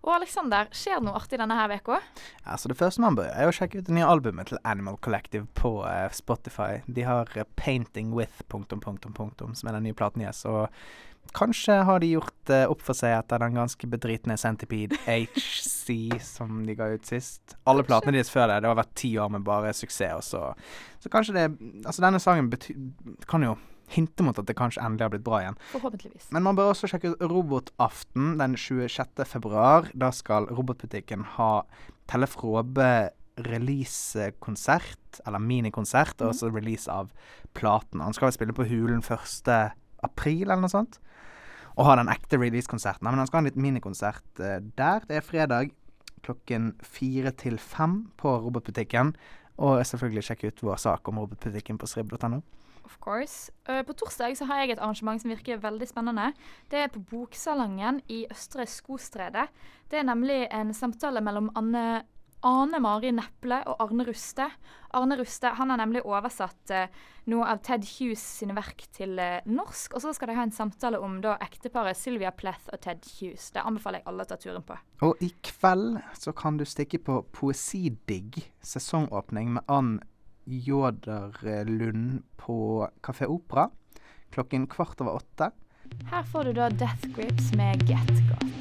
Og 0.01 0.15
Aleksander, 0.15 0.71
skjer 0.73 0.97
det 0.97 1.05
noe 1.05 1.21
artig 1.21 1.37
denne 1.43 1.59
her 1.59 1.75
uka? 1.77 1.99
Altså, 2.41 2.71
det 2.73 2.79
første 2.81 3.05
man 3.05 3.19
bør 3.19 3.29
er 3.29 3.51
å 3.51 3.53
sjekke 3.53 3.83
ut 3.83 3.91
det 3.91 3.99
nye 3.99 4.09
albumet 4.09 4.49
til 4.49 4.63
Animal 4.65 4.97
Collective 5.05 5.45
på 5.61 5.75
uh, 5.85 6.09
Spotify. 6.09 6.81
De 6.89 7.05
har 7.05 7.29
uh, 7.37 7.45
'Painting 7.53 8.17
With', 8.17 8.41
punktum, 8.49 8.81
punktum, 8.81 9.13
punktum, 9.13 9.53
som 9.53 9.69
er 9.69 9.77
den 9.77 9.91
nye 9.91 10.01
platen 10.01 10.25
deres. 10.25 10.41
Kanskje 11.33 11.77
har 11.89 12.03
de 12.03 12.13
gjort 12.15 12.53
uh, 12.53 12.65
opp 12.71 12.83
for 12.85 12.99
seg 12.99 13.15
etter 13.17 13.43
den 13.43 13.57
ganske 13.59 13.89
bedritne 13.91 14.37
Centipede 14.41 14.99
HC 15.07 16.19
som 16.23 16.63
de 16.67 16.77
ga 16.79 16.91
ut 16.95 17.07
sist. 17.09 17.57
Alle 17.71 17.85
platene 17.87 18.17
deres 18.19 18.33
før 18.33 18.51
det, 18.51 18.63
det 18.65 18.71
har 18.71 18.79
vært 18.79 18.97
ti 18.99 19.15
år 19.19 19.33
med 19.35 19.47
bare 19.47 19.73
suksess, 19.75 20.19
og 20.19 20.25
så 20.25 21.03
Så 21.05 21.13
kanskje 21.13 21.35
det 21.37 21.47
Altså, 21.85 22.03
denne 22.03 22.21
sangen 22.21 22.53
kan 23.29 23.43
jo 23.43 23.57
hinte 23.93 24.25
mot 24.25 24.39
at 24.39 24.47
det 24.49 24.57
kanskje 24.57 24.83
endelig 24.83 25.05
har 25.05 25.13
blitt 25.13 25.27
bra 25.27 25.41
igjen. 25.43 25.59
Forhåpentligvis. 25.75 26.31
Men 26.33 26.47
man 26.47 26.57
bør 26.57 26.73
også 26.73 26.89
sjekke 26.89 27.13
ut 27.13 27.25
Robotaften 27.31 28.39
den 28.41 28.57
26. 28.57 29.27
februar. 29.29 29.91
Da 29.93 30.09
skal 30.15 30.49
Robotbutikken 30.49 31.27
ha 31.37 31.51
Tellef 32.09 32.39
Råbe 32.41 33.11
releasekonsert, 33.45 35.21
eller 35.27 35.43
minikonsert, 35.43 36.21
og 36.23 36.33
også 36.33 36.53
release 36.55 36.91
av 36.91 37.11
platen. 37.55 38.03
Han 38.05 38.15
skal 38.15 38.31
vel 38.31 38.37
spille 38.37 38.57
på 38.57 38.67
Hulen 38.71 39.03
1. 39.03 39.51
april, 40.07 40.47
eller 40.47 40.63
noe 40.65 40.73
sånt. 40.73 41.01
Og 41.75 41.89
ha 41.89 41.97
den 41.99 42.11
ekte 42.13 42.39
release-konserten. 42.39 43.07
Men 43.09 43.19
han 43.23 43.31
skal 43.31 43.41
ha 43.41 43.45
en 43.45 43.51
liten 43.51 43.65
minikonsert 43.65 44.43
uh, 44.43 44.59
der. 44.79 45.07
Det 45.09 45.19
er 45.19 45.27
fredag 45.27 45.73
klokken 46.25 46.73
fire 46.83 47.35
til 47.37 47.59
fem 47.61 48.05
på 48.21 48.37
Robotbutikken. 48.47 49.15
Og 49.63 49.81
selvfølgelig 49.87 50.27
sjekke 50.27 50.51
ut 50.51 50.63
vår 50.67 50.81
sak 50.83 51.09
om 51.09 51.21
robotbutikken 51.23 51.79
på 51.79 51.87
srib.no. 51.87 52.41
Of 52.85 52.99
course. 53.01 53.53
Uh, 53.69 53.83
på 53.87 53.95
torsdag 53.97 54.37
så 54.37 54.49
har 54.51 54.63
jeg 54.63 54.75
et 54.75 54.83
arrangement 54.83 55.21
som 55.23 55.31
virker 55.33 55.63
veldig 55.63 55.89
spennende. 55.89 56.33
Det 56.71 56.83
er 56.85 56.91
på 56.93 57.03
Boksalongen 57.11 58.03
i 58.13 58.25
Østre 58.31 58.67
Skostredet. 58.69 59.47
Det 59.91 60.01
er 60.01 60.09
nemlig 60.09 60.45
en 60.53 60.75
samtale 60.75 61.23
mellom 61.25 61.53
Anne, 61.57 62.05
Ane 62.45 62.81
Mari 62.83 63.11
Neple 63.15 63.61
og 63.71 63.83
Arne 63.83 64.07
Ruste. 64.09 64.47
Arne 64.95 65.17
Ruste 65.19 65.53
han 65.57 65.73
har 65.73 65.81
nemlig 65.81 66.05
oversatt 66.05 66.73
eh, 66.75 66.97
noe 67.33 67.49
av 67.49 67.63
Ted 67.65 67.87
Hughes 67.89 68.23
sine 68.41 68.57
verk 68.57 68.85
til 68.95 69.19
eh, 69.23 69.45
norsk. 69.49 69.97
Og 69.97 70.05
så 70.05 70.15
skal 70.17 70.31
de 70.31 70.39
ha 70.39 70.45
en 70.47 70.55
samtale 70.55 71.01
om 71.01 71.21
da 71.25 71.39
ekteparet 71.45 71.99
Sylvia 71.99 72.35
Pleth 72.37 72.69
og 72.73 72.83
Ted 72.85 73.05
Hughes. 73.17 73.51
Det 73.55 73.65
anbefaler 73.65 74.03
jeg 74.03 74.09
alle 74.13 74.27
å 74.27 74.31
ta 74.31 74.41
turen 74.41 74.67
på. 74.67 74.77
Og 75.09 75.25
i 75.25 75.31
kveld 75.45 76.01
så 76.21 76.35
kan 76.37 76.61
du 76.61 76.67
stikke 76.69 77.01
på 77.05 77.23
Poesidigg 77.35 78.43
sesongåpning 78.65 79.57
med 79.57 79.73
Ann 79.73 79.97
Jåderlund 80.45 82.21
på 82.37 82.59
Kafé 83.01 83.31
Opera 83.31 83.71
klokken 84.35 84.67
kvart 84.67 85.01
over 85.01 85.21
åtte. 85.21 85.51
Her 86.11 86.23
får 86.23 86.45
du 86.45 86.53
da 86.53 86.69
Death 86.69 87.09
Grips 87.15 87.53
med 87.55 87.89
Get 87.89 88.11
Got. 88.29 88.54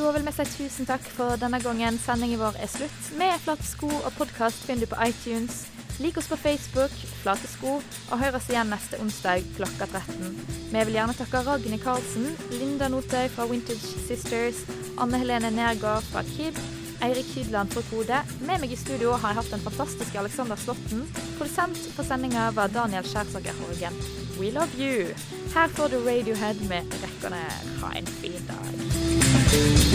Da 0.00 0.10
vil 0.16 0.22
vi 0.24 0.32
si 0.32 0.44
tusen 0.56 0.86
takk 0.88 1.04
for 1.12 1.36
denne 1.36 1.58
gangen. 1.60 1.98
Sendingen 2.00 2.40
vår 2.40 2.56
er 2.64 2.70
slutt. 2.72 3.10
Med 3.20 3.36
Flate 3.44 3.66
sko 3.68 3.90
og 3.90 4.08
podkast 4.16 4.64
finner 4.64 4.86
du 4.86 4.88
på 4.88 5.00
iTunes. 5.04 5.66
Lik 6.00 6.16
oss 6.16 6.30
på 6.30 6.38
Facebook, 6.40 6.94
Flate 7.20 7.50
sko, 7.52 7.76
og 8.08 8.22
hør 8.22 8.38
oss 8.40 8.48
igjen 8.48 8.72
neste 8.72 8.96
onsdag 9.04 9.44
klokka 9.58 9.90
13. 9.92 10.32
Vi 10.72 10.86
vil 10.88 10.96
gjerne 10.96 11.18
takke 11.20 11.44
Ragnhild 11.44 11.84
Karlsen, 11.84 12.30
Linda 12.56 12.88
Notøy 12.88 13.28
fra 13.34 13.44
Vintage 13.50 13.92
Sisters, 14.08 14.64
Anne 14.96 15.20
Helene 15.20 15.52
Nergård 15.52 16.08
fra 16.08 16.24
KIB 16.32 16.56
Eirik 17.02 17.36
Hydland 17.36 17.72
fra 17.72 17.82
Kode. 17.90 18.22
Med 18.40 18.60
meg 18.60 18.72
i 18.72 18.76
studio 18.76 19.14
har 19.16 19.32
jeg 19.32 19.40
hatt 19.40 19.52
den 19.54 19.64
fantastiske 19.64 20.20
Alexander 20.20 20.56
Slåtten. 20.60 21.06
Produsent 21.38 21.80
for 21.96 22.08
sendinga 22.08 22.50
var 22.56 22.72
Daniel 22.72 23.04
Skjærsager 23.08 23.56
Horgen. 23.60 23.96
We 24.40 24.52
love 24.56 24.72
you! 24.76 25.12
Her 25.54 25.68
får 25.68 25.88
du 25.88 25.98
Radiohead 26.04 26.60
med 26.68 26.82
'Rekkerne'. 27.00 27.80
Ha 27.80 27.92
en 27.98 28.06
fin 28.06 28.42
dag. 28.48 29.89